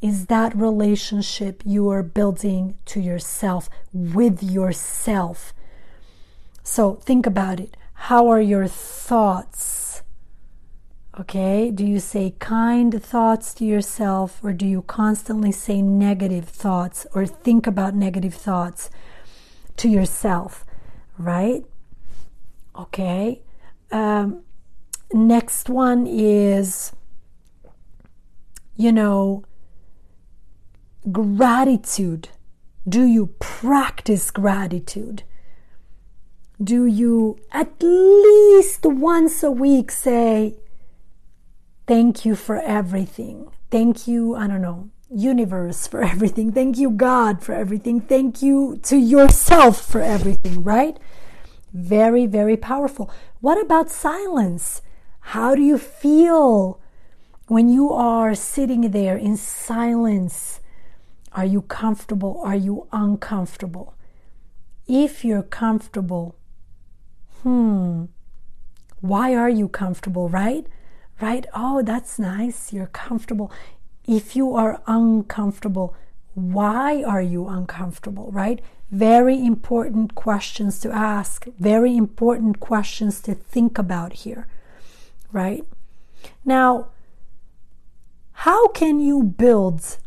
is 0.00 0.26
that 0.26 0.54
relationship 0.54 1.62
you 1.64 1.88
are 1.88 2.04
building 2.04 2.76
to 2.84 3.00
yourself, 3.00 3.68
with 3.92 4.42
yourself. 4.42 5.52
So 6.70 6.96
think 6.96 7.24
about 7.26 7.60
it. 7.60 7.78
How 7.94 8.28
are 8.28 8.42
your 8.42 8.68
thoughts? 8.68 10.02
Okay, 11.18 11.70
do 11.70 11.82
you 11.84 11.98
say 11.98 12.34
kind 12.38 13.02
thoughts 13.02 13.54
to 13.54 13.64
yourself 13.64 14.38
or 14.44 14.52
do 14.52 14.66
you 14.66 14.82
constantly 14.82 15.50
say 15.50 15.80
negative 15.80 16.46
thoughts 16.46 17.06
or 17.14 17.24
think 17.24 17.66
about 17.66 17.94
negative 17.94 18.34
thoughts 18.34 18.90
to 19.78 19.88
yourself? 19.88 20.66
Right? 21.16 21.64
Okay. 22.78 23.40
Um, 23.90 24.42
next 25.10 25.70
one 25.70 26.06
is, 26.06 26.92
you 28.76 28.92
know, 28.92 29.42
gratitude. 31.10 32.28
Do 32.86 33.04
you 33.04 33.28
practice 33.38 34.30
gratitude? 34.30 35.22
Do 36.62 36.86
you 36.86 37.38
at 37.52 37.82
least 37.82 38.84
once 38.84 39.42
a 39.42 39.50
week 39.50 39.90
say, 39.90 40.56
Thank 41.86 42.24
you 42.24 42.34
for 42.34 42.60
everything? 42.60 43.50
Thank 43.70 44.06
you, 44.06 44.34
I 44.34 44.46
don't 44.46 44.60
know, 44.60 44.90
universe 45.10 45.86
for 45.86 46.02
everything. 46.02 46.52
Thank 46.52 46.76
you, 46.76 46.90
God, 46.90 47.42
for 47.42 47.54
everything. 47.54 48.00
Thank 48.00 48.42
you 48.42 48.78
to 48.82 48.96
yourself 48.96 49.80
for 49.80 50.00
everything, 50.00 50.62
right? 50.62 50.98
Very, 51.72 52.26
very 52.26 52.56
powerful. 52.56 53.10
What 53.40 53.60
about 53.60 53.90
silence? 53.90 54.82
How 55.20 55.54
do 55.54 55.62
you 55.62 55.78
feel 55.78 56.80
when 57.46 57.68
you 57.68 57.90
are 57.92 58.34
sitting 58.34 58.90
there 58.90 59.16
in 59.16 59.36
silence? 59.36 60.60
Are 61.32 61.44
you 61.44 61.62
comfortable? 61.62 62.40
Are 62.44 62.56
you 62.56 62.86
uncomfortable? 62.92 63.94
If 64.86 65.24
you're 65.24 65.42
comfortable, 65.42 66.37
hmm, 67.42 68.04
why 69.00 69.34
are 69.34 69.50
you 69.50 69.68
comfortable, 69.68 70.28
right? 70.28 70.66
Right? 71.20 71.46
Oh, 71.54 71.82
that's 71.82 72.18
nice. 72.18 72.72
You're 72.72 72.86
comfortable. 72.86 73.50
If 74.06 74.36
you 74.36 74.54
are 74.54 74.82
uncomfortable, 74.86 75.94
why 76.34 77.02
are 77.02 77.22
you 77.22 77.48
uncomfortable, 77.48 78.30
right? 78.30 78.60
Very 78.90 79.44
important 79.44 80.14
questions 80.14 80.78
to 80.80 80.90
ask, 80.90 81.46
very 81.58 81.96
important 81.96 82.60
questions 82.60 83.20
to 83.22 83.34
think 83.34 83.76
about 83.76 84.12
here, 84.12 84.46
right? 85.32 85.64
Now, 86.44 86.88
how 88.32 88.68
can 88.68 89.00
you 89.00 89.22
build 89.22 89.98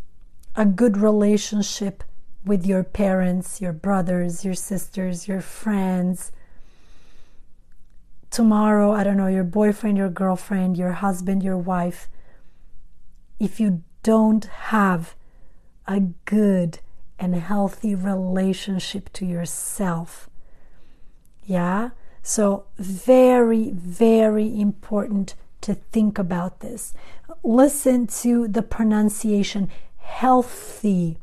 a 0.55 0.65
good 0.65 0.97
relationship 0.97 2.03
with 2.45 2.65
your 2.65 2.83
parents, 2.83 3.61
your 3.61 3.73
brothers, 3.73 4.43
your 4.43 4.55
sisters, 4.55 5.27
your 5.27 5.41
friends? 5.41 6.31
Tomorrow, 8.31 8.93
I 8.93 9.03
don't 9.03 9.17
know, 9.17 9.27
your 9.27 9.43
boyfriend, 9.43 9.97
your 9.97 10.09
girlfriend, 10.09 10.77
your 10.77 10.93
husband, 10.93 11.43
your 11.43 11.57
wife, 11.57 12.07
if 13.39 13.59
you 13.59 13.83
don't 14.03 14.45
have 14.45 15.15
a 15.87 15.99
good 16.25 16.79
and 17.19 17.35
healthy 17.35 17.93
relationship 17.93 19.11
to 19.13 19.25
yourself. 19.25 20.29
Yeah? 21.45 21.89
So, 22.23 22.65
very, 22.77 23.71
very 23.71 24.59
important 24.59 25.35
to 25.61 25.75
think 25.75 26.17
about 26.17 26.61
this. 26.61 26.93
Listen 27.43 28.07
to 28.07 28.47
the 28.47 28.61
pronunciation 28.61 29.69
healthy, 29.97 31.17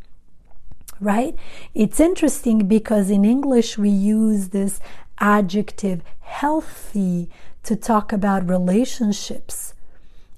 right? 1.00 1.36
It's 1.74 2.00
interesting 2.00 2.66
because 2.66 3.10
in 3.10 3.24
English 3.24 3.78
we 3.78 3.90
use 3.90 4.48
this 4.48 4.80
adjective 5.20 6.02
healthy 6.20 7.30
to 7.64 7.76
talk 7.76 8.12
about 8.12 8.48
relationships. 8.48 9.74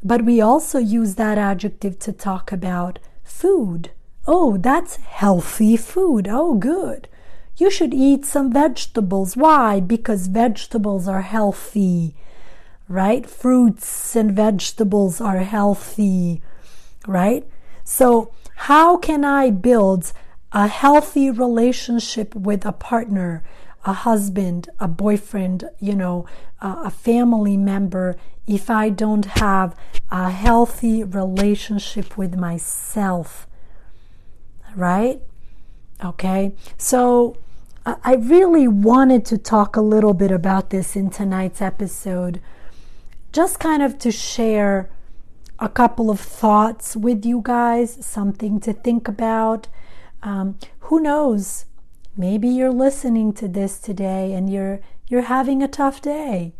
But 0.02 0.24
we 0.24 0.40
also 0.40 0.78
use 0.78 1.16
that 1.16 1.38
adjective 1.38 1.98
to 2.00 2.12
talk 2.12 2.52
about 2.52 2.98
food. 3.22 3.90
Oh, 4.26 4.56
that's 4.56 4.96
healthy 4.96 5.76
food. 5.76 6.28
Oh, 6.28 6.54
good. 6.54 7.08
You 7.56 7.70
should 7.70 7.92
eat 7.92 8.24
some 8.24 8.52
vegetables. 8.52 9.36
Why? 9.36 9.80
Because 9.80 10.28
vegetables 10.28 11.06
are 11.06 11.20
healthy, 11.20 12.14
right? 12.88 13.28
Fruits 13.28 14.16
and 14.16 14.32
vegetables 14.32 15.20
are 15.20 15.38
healthy, 15.38 16.40
right? 17.06 17.46
So, 17.84 18.32
how 18.54 18.96
can 18.96 19.24
I 19.24 19.50
build 19.50 20.12
a 20.52 20.68
healthy 20.68 21.30
relationship 21.30 22.34
with 22.34 22.64
a 22.64 22.72
partner? 22.72 23.42
A 23.84 23.92
husband, 23.92 24.68
a 24.78 24.86
boyfriend, 24.86 25.64
you 25.78 25.94
know, 25.94 26.26
a 26.60 26.90
family 26.90 27.56
member, 27.56 28.16
if 28.46 28.68
I 28.68 28.90
don't 28.90 29.24
have 29.24 29.74
a 30.10 30.30
healthy 30.30 31.02
relationship 31.04 32.18
with 32.18 32.34
myself, 32.36 33.46
right? 34.76 35.22
Okay, 36.04 36.54
so 36.76 37.36
I 37.86 38.14
really 38.16 38.68
wanted 38.68 39.24
to 39.26 39.38
talk 39.38 39.76
a 39.76 39.80
little 39.80 40.14
bit 40.14 40.30
about 40.30 40.70
this 40.70 40.96
in 40.96 41.10
tonight's 41.10 41.62
episode, 41.62 42.40
just 43.32 43.58
kind 43.58 43.82
of 43.82 43.98
to 44.00 44.10
share 44.10 44.90
a 45.58 45.68
couple 45.68 46.10
of 46.10 46.20
thoughts 46.20 46.96
with 46.96 47.24
you 47.24 47.40
guys, 47.42 48.04
something 48.04 48.60
to 48.60 48.72
think 48.72 49.08
about. 49.08 49.68
Um, 50.22 50.58
who 50.80 51.00
knows? 51.00 51.64
Maybe 52.16 52.48
you're 52.48 52.72
listening 52.72 53.32
to 53.34 53.48
this 53.48 53.78
today 53.78 54.32
and 54.32 54.52
you're 54.52 54.80
you're 55.08 55.22
having 55.22 55.62
a 55.62 55.68
tough 55.68 56.00
day. 56.00 56.54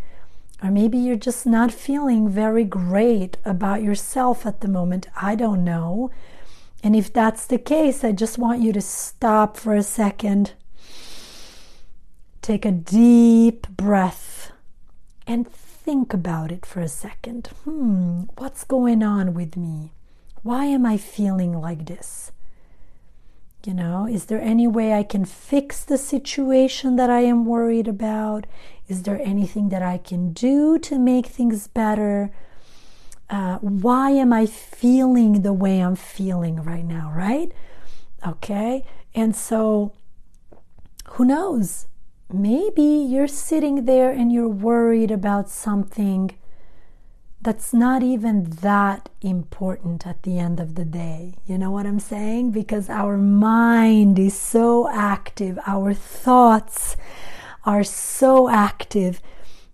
Or 0.62 0.70
maybe 0.70 0.98
you're 0.98 1.16
just 1.16 1.46
not 1.46 1.72
feeling 1.72 2.28
very 2.28 2.64
great 2.64 3.38
about 3.44 3.82
yourself 3.82 4.44
at 4.44 4.60
the 4.60 4.68
moment. 4.68 5.06
I 5.16 5.34
don't 5.34 5.64
know. 5.64 6.10
And 6.82 6.94
if 6.96 7.12
that's 7.12 7.46
the 7.46 7.58
case, 7.58 8.04
I 8.04 8.12
just 8.12 8.38
want 8.38 8.60
you 8.60 8.72
to 8.72 8.80
stop 8.80 9.56
for 9.56 9.74
a 9.74 9.82
second. 9.82 10.52
Take 12.42 12.64
a 12.64 12.72
deep 12.72 13.68
breath 13.68 14.52
and 15.26 15.50
think 15.50 16.12
about 16.12 16.50
it 16.50 16.66
for 16.66 16.80
a 16.80 16.88
second. 16.88 17.48
Hmm, 17.64 18.22
what's 18.36 18.64
going 18.64 19.02
on 19.02 19.34
with 19.34 19.56
me? 19.56 19.92
Why 20.42 20.64
am 20.64 20.84
I 20.84 20.96
feeling 20.96 21.58
like 21.58 21.86
this? 21.86 22.32
You 23.64 23.74
know, 23.74 24.06
is 24.06 24.26
there 24.26 24.40
any 24.40 24.66
way 24.66 24.94
I 24.94 25.02
can 25.02 25.26
fix 25.26 25.84
the 25.84 25.98
situation 25.98 26.96
that 26.96 27.10
I 27.10 27.20
am 27.20 27.44
worried 27.44 27.88
about? 27.88 28.46
Is 28.88 29.02
there 29.02 29.20
anything 29.22 29.68
that 29.68 29.82
I 29.82 29.98
can 29.98 30.32
do 30.32 30.78
to 30.78 30.98
make 30.98 31.26
things 31.26 31.68
better? 31.68 32.30
Uh, 33.28 33.58
why 33.58 34.10
am 34.12 34.32
I 34.32 34.46
feeling 34.46 35.42
the 35.42 35.52
way 35.52 35.80
I'm 35.80 35.94
feeling 35.94 36.62
right 36.62 36.84
now, 36.84 37.12
right? 37.14 37.52
Okay. 38.26 38.82
And 39.14 39.36
so, 39.36 39.92
who 41.10 41.26
knows? 41.26 41.86
Maybe 42.32 42.82
you're 42.82 43.28
sitting 43.28 43.84
there 43.84 44.10
and 44.10 44.32
you're 44.32 44.48
worried 44.48 45.10
about 45.10 45.50
something 45.50 46.30
that's 47.42 47.72
not 47.72 48.02
even 48.02 48.44
that 48.44 49.08
important 49.22 50.06
at 50.06 50.22
the 50.24 50.38
end 50.38 50.60
of 50.60 50.74
the 50.74 50.84
day. 50.84 51.34
You 51.46 51.56
know 51.56 51.70
what 51.70 51.86
I'm 51.86 52.00
saying? 52.00 52.50
Because 52.50 52.90
our 52.90 53.16
mind 53.16 54.18
is 54.18 54.38
so 54.38 54.88
active, 54.90 55.58
our 55.66 55.94
thoughts 55.94 56.96
are 57.64 57.84
so 57.84 58.50
active 58.50 59.22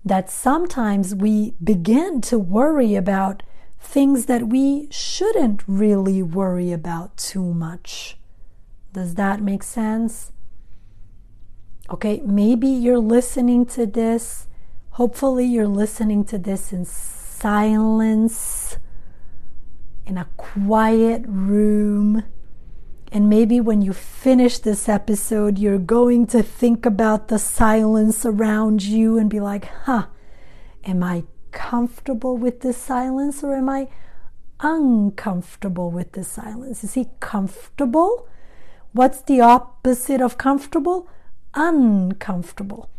that 0.04 0.30
sometimes 0.30 1.14
we 1.14 1.54
begin 1.62 2.20
to 2.20 2.38
worry 2.38 2.94
about 2.94 3.42
things 3.80 4.26
that 4.26 4.48
we 4.48 4.86
shouldn't 4.90 5.62
really 5.66 6.22
worry 6.22 6.70
about 6.70 7.16
too 7.16 7.52
much. 7.52 8.16
Does 8.92 9.16
that 9.16 9.42
make 9.42 9.64
sense? 9.64 10.30
Okay, 11.90 12.20
maybe 12.24 12.68
you're 12.68 12.98
listening 12.98 13.66
to 13.66 13.86
this. 13.86 14.46
Hopefully, 14.90 15.44
you're 15.44 15.68
listening 15.68 16.24
to 16.24 16.38
this 16.38 16.72
in 16.72 16.84
silence, 17.38 18.78
in 20.06 20.16
a 20.16 20.28
quiet 20.36 21.22
room. 21.26 22.24
And 23.12 23.28
maybe 23.28 23.60
when 23.60 23.82
you 23.82 23.92
finish 23.92 24.58
this 24.58 24.88
episode, 24.88 25.58
you're 25.58 25.78
going 25.78 26.26
to 26.28 26.42
think 26.42 26.86
about 26.86 27.28
the 27.28 27.38
silence 27.38 28.24
around 28.24 28.82
you 28.82 29.18
and 29.18 29.30
be 29.30 29.40
like, 29.40 29.66
huh, 29.84 30.06
am 30.84 31.02
I 31.02 31.24
comfortable 31.52 32.36
with 32.36 32.60
this 32.60 32.76
silence 32.76 33.42
or 33.42 33.54
am 33.54 33.68
I 33.68 33.88
uncomfortable 34.60 35.90
with 35.90 36.12
this 36.12 36.28
silence? 36.28 36.82
Is 36.84 36.94
he 36.94 37.08
comfortable? 37.20 38.28
What's 38.92 39.22
the 39.22 39.40
opposite 39.40 40.20
of 40.20 40.38
comfortable? 40.38 41.08
Uncomfortable. 41.54 42.90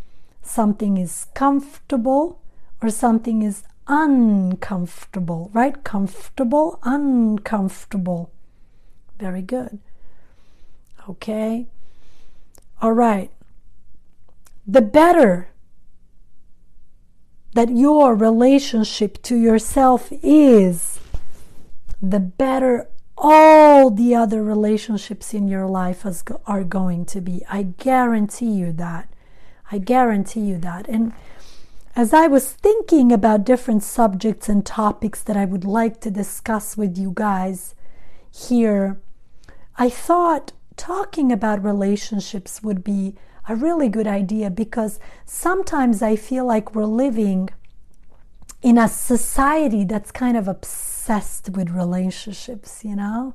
Something 0.41 0.97
is 0.97 1.27
comfortable 1.35 2.41
or 2.81 2.89
something 2.89 3.41
is 3.41 3.63
uncomfortable, 3.87 5.49
right? 5.53 5.83
Comfortable, 5.83 6.79
uncomfortable. 6.83 8.31
Very 9.19 9.41
good. 9.41 9.79
Okay. 11.09 11.67
All 12.81 12.91
right. 12.91 13.31
The 14.65 14.81
better 14.81 15.49
that 17.53 17.69
your 17.69 18.15
relationship 18.15 19.21
to 19.23 19.35
yourself 19.35 20.09
is, 20.21 20.99
the 22.01 22.19
better 22.19 22.87
all 23.17 23.89
the 23.89 24.13
other 24.13 24.43
relationships 24.43 25.33
in 25.33 25.47
your 25.47 25.65
life 25.65 26.05
are 26.45 26.63
going 26.63 27.05
to 27.05 27.19
be. 27.19 27.43
I 27.49 27.63
guarantee 27.63 28.51
you 28.51 28.71
that. 28.73 29.09
I 29.71 29.79
guarantee 29.79 30.41
you 30.41 30.59
that. 30.59 30.87
And 30.87 31.13
as 31.97 32.13
I 32.13 32.27
was 32.27 32.53
thinking 32.53 33.11
about 33.11 33.43
different 33.43 33.81
subjects 33.81 34.47
and 34.47 34.63
topics 34.63 35.23
that 35.23 35.35
I 35.35 35.45
would 35.45 35.65
like 35.65 35.99
to 36.01 36.11
discuss 36.11 36.77
with 36.77 36.95
you 36.95 37.11
guys 37.15 37.73
here, 38.31 39.01
I 39.79 39.89
thought 39.89 40.51
talking 40.75 41.31
about 41.31 41.63
relationships 41.63 42.61
would 42.61 42.83
be 42.83 43.15
a 43.49 43.55
really 43.55 43.89
good 43.89 44.05
idea 44.05 44.51
because 44.51 44.99
sometimes 45.25 46.03
I 46.03 46.15
feel 46.15 46.45
like 46.45 46.75
we're 46.75 46.85
living 46.85 47.49
in 48.61 48.77
a 48.77 48.87
society 48.87 49.83
that's 49.83 50.11
kind 50.11 50.37
of 50.37 50.47
obsessed 50.47 51.49
with 51.49 51.71
relationships, 51.71 52.85
you 52.85 52.95
know? 52.95 53.33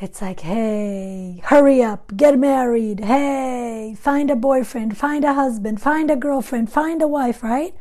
It's 0.00 0.20
like, 0.20 0.40
hey, 0.40 1.40
hurry 1.44 1.82
up, 1.82 2.16
get 2.16 2.38
married. 2.38 3.00
Hey, 3.00 3.94
find 3.98 4.30
a 4.30 4.36
boyfriend, 4.36 4.96
find 4.96 5.24
a 5.24 5.34
husband, 5.34 5.80
find 5.80 6.10
a 6.10 6.16
girlfriend, 6.16 6.72
find 6.72 7.00
a 7.00 7.06
wife, 7.06 7.42
right? 7.42 7.74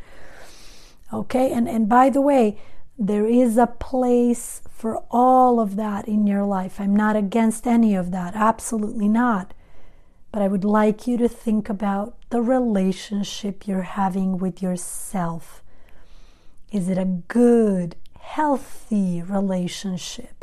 Okay, 1.11 1.51
and, 1.51 1.67
and 1.67 1.89
by 1.89 2.09
the 2.09 2.21
way, 2.21 2.59
there 2.97 3.25
is 3.25 3.57
a 3.57 3.67
place 3.67 4.61
for 4.69 5.03
all 5.09 5.59
of 5.59 5.75
that 5.75 6.07
in 6.07 6.27
your 6.27 6.43
life. 6.43 6.79
I'm 6.79 6.95
not 6.95 7.15
against 7.15 7.65
any 7.65 7.95
of 7.95 8.11
that, 8.11 8.35
absolutely 8.35 9.07
not. 9.07 9.53
But 10.31 10.41
I 10.41 10.47
would 10.47 10.63
like 10.63 11.07
you 11.07 11.17
to 11.17 11.27
think 11.27 11.69
about 11.69 12.15
the 12.29 12.41
relationship 12.41 13.67
you're 13.67 13.81
having 13.81 14.37
with 14.37 14.61
yourself. 14.61 15.61
Is 16.71 16.87
it 16.87 16.97
a 16.97 17.05
good, 17.05 17.95
healthy 18.19 19.21
relationship? 19.21 20.40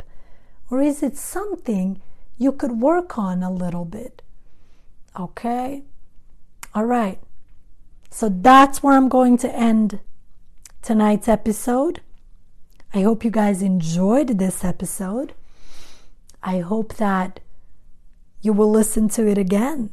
Or 0.69 0.81
is 0.81 1.01
it 1.01 1.17
something 1.17 2.01
you 2.37 2.51
could 2.51 2.79
work 2.79 3.17
on 3.17 3.43
a 3.43 3.51
little 3.51 3.85
bit? 3.85 4.21
Okay? 5.19 5.83
All 6.73 6.85
right. 6.85 7.19
So 8.11 8.29
that's 8.29 8.81
where 8.81 8.95
I'm 8.95 9.09
going 9.09 9.37
to 9.39 9.55
end 9.55 9.99
tonight's 10.81 11.27
episode. 11.27 12.01
I 12.93 13.01
hope 13.01 13.23
you 13.23 13.31
guys 13.31 13.61
enjoyed 13.61 14.39
this 14.39 14.63
episode. 14.63 15.33
I 16.41 16.59
hope 16.59 16.95
that 16.95 17.39
you 18.41 18.53
will 18.53 18.71
listen 18.71 19.09
to 19.09 19.27
it 19.27 19.37
again 19.37 19.91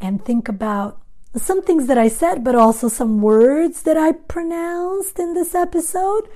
and 0.00 0.24
think 0.24 0.48
about 0.48 1.00
some 1.36 1.62
things 1.62 1.86
that 1.86 1.98
I 1.98 2.08
said, 2.08 2.44
but 2.44 2.54
also 2.54 2.88
some 2.88 3.22
words 3.22 3.82
that 3.82 3.96
I 3.96 4.12
pronounced 4.12 5.18
in 5.18 5.34
this 5.34 5.54
episode. 5.54 6.28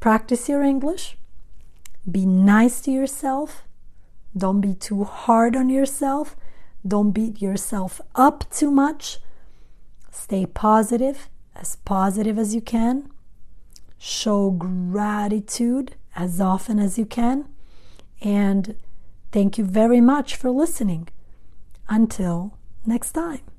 Practice 0.00 0.48
your 0.48 0.62
English. 0.62 1.16
Be 2.10 2.26
nice 2.26 2.80
to 2.82 2.90
yourself. 2.90 3.64
Don't 4.36 4.60
be 4.60 4.74
too 4.74 5.04
hard 5.04 5.56
on 5.56 5.68
yourself. 5.68 6.36
Don't 6.86 7.12
beat 7.12 7.40
yourself 7.40 8.00
up 8.14 8.50
too 8.50 8.70
much. 8.70 9.18
Stay 10.10 10.46
positive, 10.46 11.28
as 11.54 11.76
positive 11.76 12.38
as 12.38 12.54
you 12.54 12.60
can. 12.60 13.10
Show 13.98 14.50
gratitude 14.50 15.94
as 16.16 16.40
often 16.40 16.78
as 16.78 16.98
you 16.98 17.06
can. 17.06 17.46
And 18.20 18.74
thank 19.30 19.58
you 19.58 19.64
very 19.64 20.00
much 20.00 20.34
for 20.34 20.50
listening. 20.50 21.08
Until 21.88 22.58
next 22.84 23.12
time. 23.12 23.51